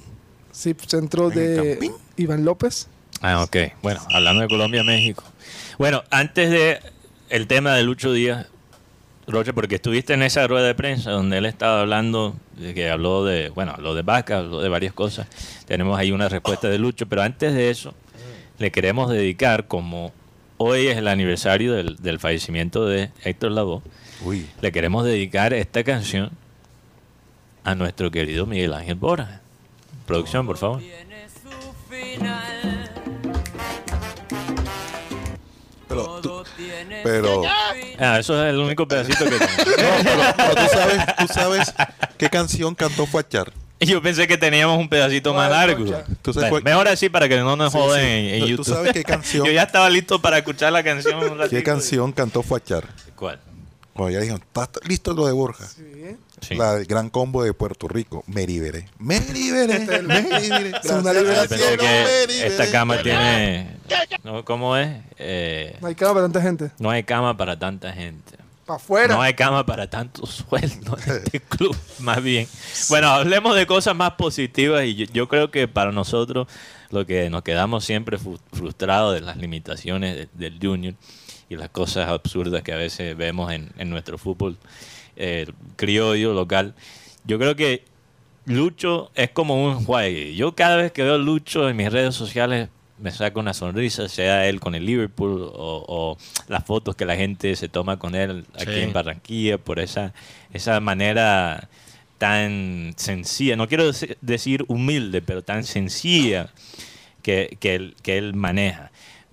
[0.51, 1.93] Sí, centro ¿En el de Campín?
[2.17, 2.89] Iván López.
[3.21, 3.55] Ah, ok.
[3.81, 5.23] Bueno, hablando de Colombia, México.
[5.77, 6.81] Bueno, antes de
[7.29, 8.47] el tema de Lucho Díaz,
[9.31, 13.25] Roche, porque estuviste en esa rueda de prensa donde él estaba hablando, de que habló
[13.25, 15.27] de, bueno, habló de vaca, habló de varias cosas.
[15.65, 17.93] Tenemos ahí una respuesta de Lucho, pero antes de eso,
[18.59, 20.11] le queremos dedicar, como
[20.57, 23.81] hoy es el aniversario del, del fallecimiento de Héctor Lavoe,
[24.61, 26.29] le queremos dedicar esta canción
[27.63, 29.41] a nuestro querido Miguel Ángel Borja.
[30.05, 30.81] Producción, por favor.
[35.87, 36.43] Pero, tú-
[37.03, 37.41] pero,
[38.03, 39.45] Ah, eso es el único pedacito que tengo.
[39.47, 41.73] no, pero, pero tú sabes, tú sabes
[42.17, 43.51] qué canción cantó Fuachar.
[43.79, 45.85] Yo pensé que teníamos un pedacito más largo.
[46.21, 48.11] ¿Tú sabes Bueno, cuál- mejor así para que no nos Sí, joden sí.
[48.29, 48.65] en, en Tú YouTube.
[48.75, 51.17] sabes qué canción- Yo ya estaba listo para escuchar la canción.
[51.41, 52.85] un ¿Qué canción cantó Fuachar?
[53.15, 53.39] ¿Cuál?
[53.93, 55.67] Cuando ya dijeron, ¿está listo lo de Borja?
[55.67, 56.55] Sí.
[56.55, 58.23] La del gran combo de Puerto Rico.
[58.27, 58.87] Me liberé.
[58.99, 59.79] Me liberé.
[59.79, 60.71] me liberé.
[60.83, 62.29] Es una Gracias al liberación.
[62.51, 63.77] Esta cama tiene...
[64.23, 64.45] ¿no?
[64.45, 64.89] ¿Cómo es?
[65.17, 66.71] Eh, No hay cama para tanta gente.
[66.79, 68.37] no hay cama para tanta gente.
[68.65, 69.13] Para afuera.
[69.15, 72.47] No hay cama para tantos sueldos en este club, más bien.
[72.89, 76.47] Bueno, hablemos de cosas más positivas y yo, yo creo que para nosotros
[76.91, 78.17] lo que nos quedamos siempre
[78.51, 80.93] frustrados de las limitaciones de- del junior
[81.51, 84.57] y las cosas absurdas que a veces vemos en, en nuestro fútbol
[85.17, 86.73] eh, criollo local.
[87.25, 87.83] Yo creo que
[88.45, 90.33] Lucho es como un juegue.
[90.35, 94.47] Yo cada vez que veo Lucho en mis redes sociales me saca una sonrisa, sea
[94.47, 98.45] él con el Liverpool o, o las fotos que la gente se toma con él
[98.55, 98.79] aquí Sí.
[98.79, 100.13] en Barranquilla por esa,
[100.53, 101.67] esa manera
[102.17, 106.49] tan sencilla, no quiero dec- decir humilde, pero tan sencilla
[107.23, 108.91] que, que, él, que él maneja.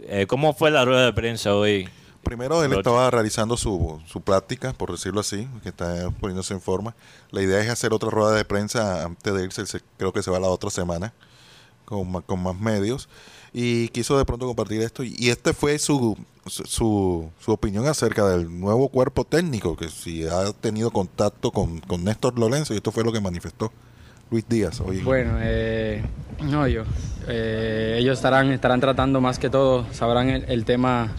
[0.09, 1.89] Eh, ¿Cómo fue la rueda de prensa hoy?
[2.29, 6.95] Primero él estaba realizando su, su práctica, por decirlo así, que está poniéndose en forma.
[7.31, 10.31] La idea es hacer otra rueda de prensa antes de irse, se- creo que se
[10.31, 11.15] va la otra semana,
[11.87, 13.09] con, ma- con más medios.
[13.55, 15.03] Y quiso de pronto compartir esto.
[15.03, 20.27] Y este fue su, su, su- su opinión acerca del nuevo cuerpo técnico, que si
[20.29, 23.73] ha tenido contacto con, con Néstor Lorenzo, y esto fue lo que manifestó
[24.31, 24.99] Luis Díaz hoy.
[25.01, 26.05] Bueno, eh,
[26.43, 26.83] no yo.
[27.27, 31.11] Eh, ellos estarán, estarán tratando más que todo, sabrán el, el tema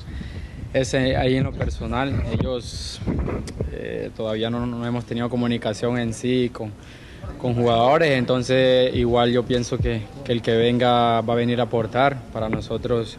[0.73, 2.23] ese ahí en lo personal.
[2.31, 2.99] Ellos
[3.71, 6.71] eh, todavía no, no hemos tenido comunicación en sí con,
[7.39, 11.63] con jugadores, entonces igual yo pienso que, que el que venga va a venir a
[11.63, 12.17] aportar.
[12.33, 13.17] Para nosotros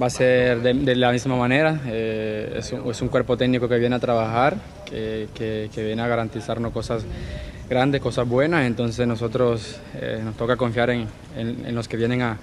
[0.00, 1.80] va a ser de, la misma manera.
[1.86, 6.06] Eh, es, un, es un cuerpo técnico que viene a trabajar, que, que- viene a
[6.06, 7.04] garantizarnos cosas
[7.68, 8.64] grandes, cosas buenas.
[8.66, 12.38] Entonces nosotros eh, nos toca confiar en, en- en los que vienen a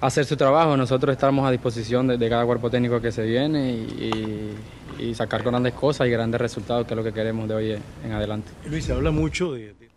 [0.00, 0.76] hacer su trabajo.
[0.76, 4.56] Nosotros estamos a disposición de, de cada cuerpo técnico que se viene y, y-
[4.98, 8.12] y sacar grandes cosas y grandes resultados, que es lo que queremos de hoy en
[8.12, 8.50] adelante.
[8.66, 9.90] Luis, se habla mucho de, de-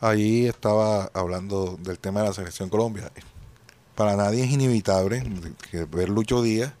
[0.00, 3.10] Ahí estaba hablando del tema de la selección Colombia.
[3.94, 5.22] Para nadie es inevitable
[5.70, 6.72] que ver Lucho Díaz.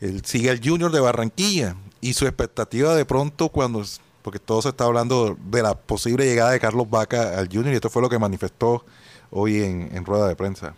[0.00, 3.82] Él sigue el Junior de Barranquilla y su expectativa de pronto cuando,
[4.22, 7.76] porque todo se está hablando de la posible llegada de Carlos Vaca al Junior y
[7.76, 8.84] esto fue lo que manifestó
[9.30, 10.74] hoy en, en rueda de prensa.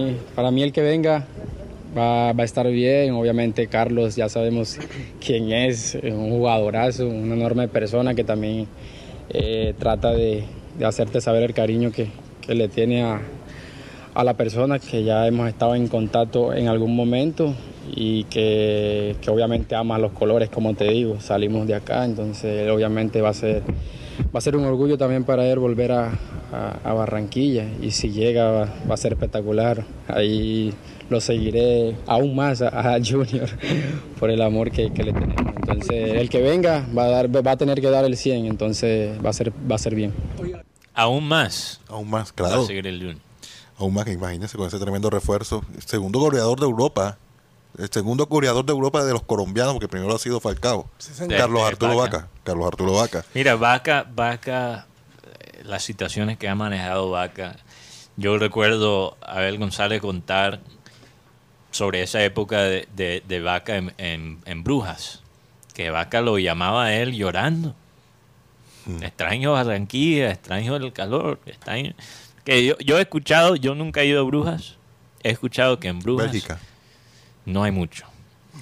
[0.00, 1.24] Eh, Para mí el que venga
[1.96, 4.78] va, va a estar bien, obviamente Carlos ya sabemos
[5.24, 8.66] quién es, un jugadorazo, una enorme persona que también
[9.30, 10.44] eh, trata de,
[10.84, 12.08] hacerte saber el cariño que,
[12.44, 13.20] que le tiene a,
[14.14, 17.54] a la persona, que ya hemos estado en contacto en algún momento
[17.94, 23.20] y que, que obviamente ama los colores, como te digo, salimos de acá, entonces obviamente
[23.20, 23.62] va a ser,
[24.34, 26.12] va a ser un orgullo también para él volver a,
[26.52, 30.72] a- a Barranquilla y si llega va, va a ser espectacular, ahí
[31.10, 33.48] lo seguiré aún más a, a Junior
[34.20, 37.50] por el amor que, que le tenemos, entonces el que venga va a, dar, va
[37.52, 40.12] a tener que dar el 100, entonces va a ser, va a ser bien.
[40.94, 41.80] Aún más.
[41.88, 42.62] Aún más, Va claro.
[42.62, 43.16] a seguir el Junior.
[43.76, 45.62] Aún más que imagínense con ese tremendo refuerzo.
[45.84, 47.18] Segundo goleador de Europa.
[47.78, 50.88] El segundo goleador de Europa de los colombianos, porque primero ha sido Falcao.
[50.98, 51.36] señor.
[51.38, 52.16] Carlos De- de Arturo Vaca.
[52.18, 52.28] Vaca.
[52.44, 53.24] Carlos Arturo Vaca.
[53.34, 54.86] Mira, Vaca, Vaca,
[55.24, 57.56] eh, las situaciones que ha manejado Vaca.
[58.16, 60.60] Yo recuerdo a Abel González contar
[61.72, 65.22] sobre esa época de, de- de Vaca en, en- en Brujas,
[65.74, 67.74] que Vaca lo llamaba a él llorando.
[69.00, 71.94] Extraño Barranquilla, extraño el calor, extraño...
[72.44, 74.76] Que yo, yo he escuchado, yo nunca he ido a Brujas,
[75.22, 76.60] he escuchado que en Brujas Bélgica.
[77.46, 78.06] No hay mucho.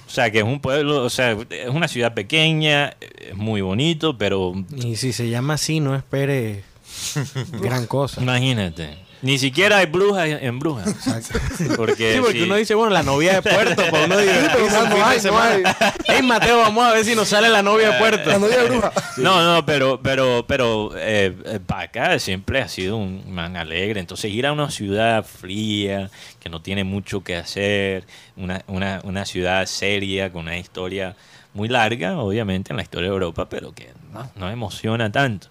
[0.05, 4.17] O sea, que es un pueblo, o sea, es una ciudad pequeña, es muy bonito,
[4.17, 6.63] pero Y si se llama así, no espere
[7.61, 8.21] Gran cosa.
[8.21, 8.97] Imagínate.
[9.23, 10.93] Ni siquiera hay brujas en brujas.
[11.77, 15.05] Porque, Sí, porque uno dice, bueno, la novia de Puerto, para uno pero el no
[15.05, 15.77] hay, no semana.
[16.05, 18.29] Hey, Mateo, vamos a ver si nos sale la novia de Puerto.
[18.29, 18.91] La novia de bruja.
[19.15, 24.01] No, no, pero, pero, pero eh, eh, Vaca siempre ha sido un man alegre.
[24.01, 26.11] Entonces ir a una ciudad fría,
[26.41, 28.05] que no tiene mucho que hacer,
[28.35, 31.15] una, una, una ciudad seria, con una historia
[31.53, 35.47] muy larga, obviamente, en la historia de Europa, pero que no, no emociona tanto.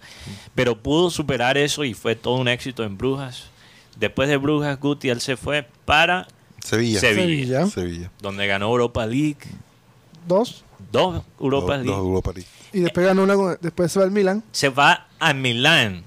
[0.53, 3.52] Pero pudo superar eso y fue todo un éxito en Brujas.
[3.97, 6.27] Después de Brujas, Guti, él se fue para
[6.63, 6.99] Sevilla.
[6.99, 8.11] Sevilla, Sevilla.
[8.21, 9.37] Donde ganó Europa League,
[10.27, 10.63] Dos.
[10.91, 11.91] dos Europa Dos- League.
[11.91, 12.47] dos Europa League.
[12.73, 13.57] Y después ganó una.
[13.61, 14.43] Después se va al Milan.
[14.51, 16.03] se va a Milán.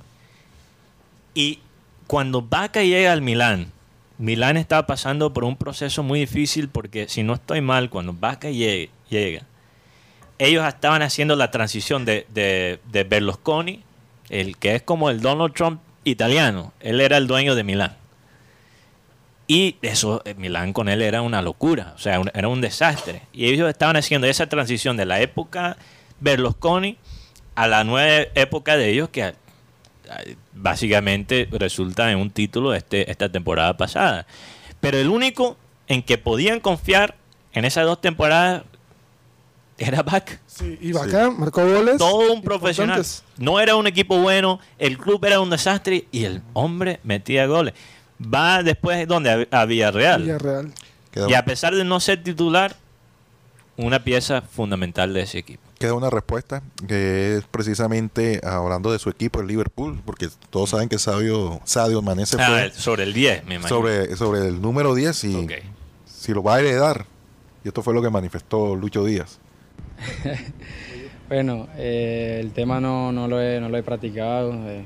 [1.34, 1.60] Y
[2.06, 3.72] cuando Vaca llega al Milán,
[4.18, 8.48] Milán estaba pasando por un proceso muy difícil porque, si no estoy mal, cuando Vaca
[8.50, 9.42] llegue- llega,
[10.38, 13.82] ellos estaban haciendo la transición de, de, de Berlusconi,
[14.30, 16.72] el que es como el Donald Trump italiano.
[16.80, 17.96] Él era el dueño de Milán.
[19.48, 23.22] Y eso, eh, Milán con él era una locura, o sea, era un desastre.
[23.32, 25.76] Y ellos estaban haciendo esa transición de la época
[26.20, 26.96] Berlusconi
[27.54, 29.34] a la nueva época de ellos, que
[30.52, 34.26] básicamente resulta en un título este, esta temporada pasada.
[34.80, 35.56] Pero el único
[35.88, 37.16] en que podían confiar
[37.52, 38.62] en esas dos temporadas
[39.78, 40.40] era Vaca.
[40.46, 41.98] Sí, y Vaca marcó goles.
[41.98, 43.04] Todo un profesional.
[43.38, 47.74] No era un equipo bueno, el club era un desastre y el hombre metía goles.
[48.20, 50.22] Va después donde a Villarreal.
[50.22, 50.72] Villarreal.
[51.10, 52.76] Queda, Y a pesar de no ser titular,
[53.76, 55.62] una pieza fundamental de ese equipo.
[55.78, 60.88] queda una respuesta que es precisamente hablando de su equipo, el Liverpool, porque todos saben
[60.88, 63.68] que Sadio, Sadio Mané se Ah, fue sobre el 10, me imagino.
[63.76, 65.46] sobre, sobre el número 10 y
[66.06, 67.04] si lo va a heredar.
[67.62, 69.38] Y esto fue lo que manifestó Lucho Díaz.
[71.28, 74.52] Bueno, eh, el tema no, no, lo he, no lo he practicado.
[74.68, 74.84] eh,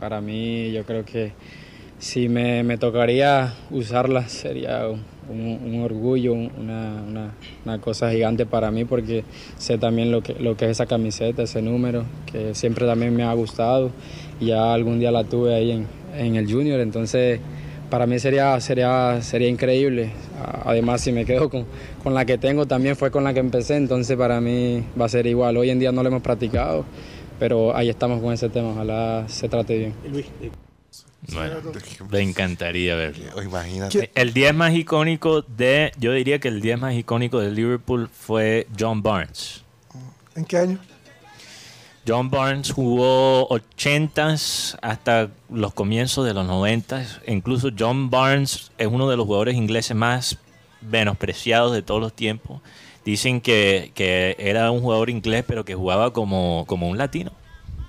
[0.00, 1.32] para mí yo creo que
[1.98, 4.86] si me, me tocaría usarla sería
[5.28, 7.02] un, orgullo, un- una,
[7.64, 9.24] una- cosa gigante para mí porque
[9.58, 13.24] sé también lo que, lo que es esa camiseta, ese número, que siempre también me
[13.24, 13.90] ha gustado.
[14.40, 17.40] Ya algún día la tuve ahí en, en el junior, entonces
[17.90, 20.12] para mí sería, sería, sería increíble.
[20.64, 21.66] Además, si me quedo con,
[22.02, 25.08] con la que tengo, también fue con la que empecé, entonces para mí va a
[25.08, 25.56] ser igual.
[25.56, 26.84] Hoy en día no lo hemos practicado,
[27.38, 29.94] pero ahí estamos con ese tema, ojalá se trate bien.
[31.32, 31.56] Bueno,
[32.10, 33.42] me encantaría verlo.
[33.42, 34.10] Imagínate.
[34.14, 38.66] El 10 más icónico de, yo diría que el 10 más icónico de Liverpool fue
[38.78, 39.62] John Barnes.
[40.34, 40.78] ¿En qué año?
[42.06, 47.20] John Barnes jugó 80s hasta los comienzos de los 90s.
[47.26, 50.38] Incluso John Barnes es uno de los jugadores ingleses más
[50.82, 52.60] menospreciados de todos los tiempos.
[53.04, 57.32] Dicen que, que era un jugador inglés, pero que jugaba como, como un latino.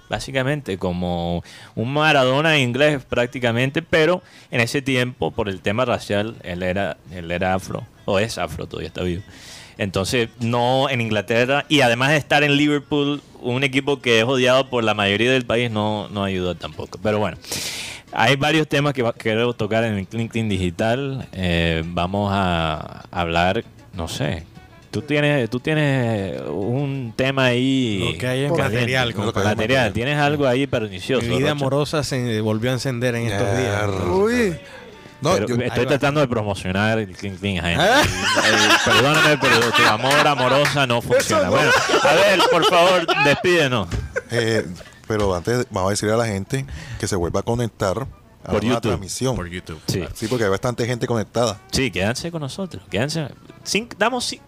[0.10, 1.44] Básicamente, como
[1.76, 7.30] un Maradona inglés prácticamente, pero en ese tiempo, por el tema racial, él era, él
[7.30, 9.24] era afro, o es afro, todavía está vivo.
[9.78, 14.70] Entonces, no en Inglaterra, y además de estar en Liverpool, un equipo que es odiado
[14.70, 17.00] por la mayoría del país, no, no ayuda tampoco.
[17.04, 17.38] Pero bueno,
[18.12, 21.28] hay varios temas que va- quiero tocar en el LinkedIn Digital.
[21.34, 23.64] Eh, vamos a hablar,
[23.94, 24.44] no sé.
[24.90, 28.10] Tú tienes, tú tienes un tema ahí.
[28.14, 29.50] Lo que hay en material, compadre.
[29.50, 29.94] Material.
[29.94, 31.22] Tienes algo ahí pernicioso.
[31.24, 31.52] Mi vida Rocha.
[31.52, 33.84] amorosa se volvió a encender en estos días.
[34.10, 34.56] Uy.
[35.22, 35.90] No, Pero yo- estoy va.
[35.90, 37.66] tratando de promocionar el Clean Clean.
[37.66, 37.78] Eh,
[38.86, 41.50] Perdóname, pero tu amor amorosa no funciona.
[41.50, 41.72] Bueno,
[42.04, 43.88] a ver, por favor, despídenos.
[44.32, 44.66] Eh,
[45.08, 46.66] pero antes vamos a decirle a la gente
[47.00, 47.98] que se vuelva a conectar
[48.44, 48.82] a Por la YouTube.
[48.82, 49.36] transmisión.
[49.36, 49.80] Por YouTube.
[49.88, 51.60] Sí, Sí, porque hay bastante gente conectada.
[51.72, 52.84] sí, quédense con nosotros.
[52.90, 53.28] Quédense.
[53.64, 54.42] Cinco- damos cin-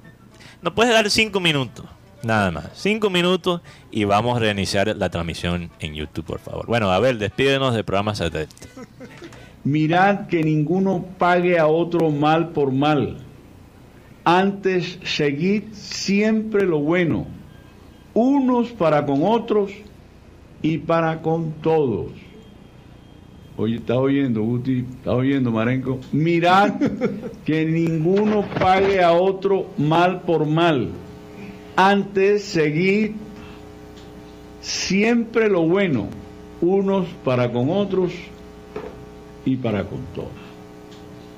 [0.62, 1.86] Nos puedes dar cinco minutos.
[2.22, 2.66] Nada más.
[2.76, 3.62] Cinco minutos
[3.92, 6.66] y vamos a reiniciar la transmisión en YouTube, por favor.
[6.68, 8.68] Bueno, a ver, despídenos del programa satélite.
[9.70, 13.18] Mirad que ninguno pague a otro mal por mal.
[14.24, 17.28] Antes seguid siempre lo bueno,
[18.16, 19.72] unos para con otros
[20.64, 22.14] y para con todos.
[23.58, 24.86] Oye, ¿estás oyendo, Guti?
[24.90, 26.00] ¿Estás oyendo, Marenco?
[26.14, 26.74] Mirad
[27.46, 30.90] que ninguno pague a otro mal por mal.
[31.76, 33.12] Antes seguid
[34.62, 36.08] siempre lo bueno,
[36.60, 38.12] unos para con otros
[39.46, 40.30] y para con todos.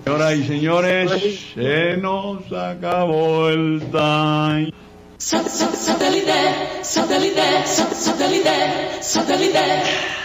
[0.03, 4.73] Señoras y señores, se nos acabó el time.
[5.17, 10.20] Satellite, satellite, satellite, satellite.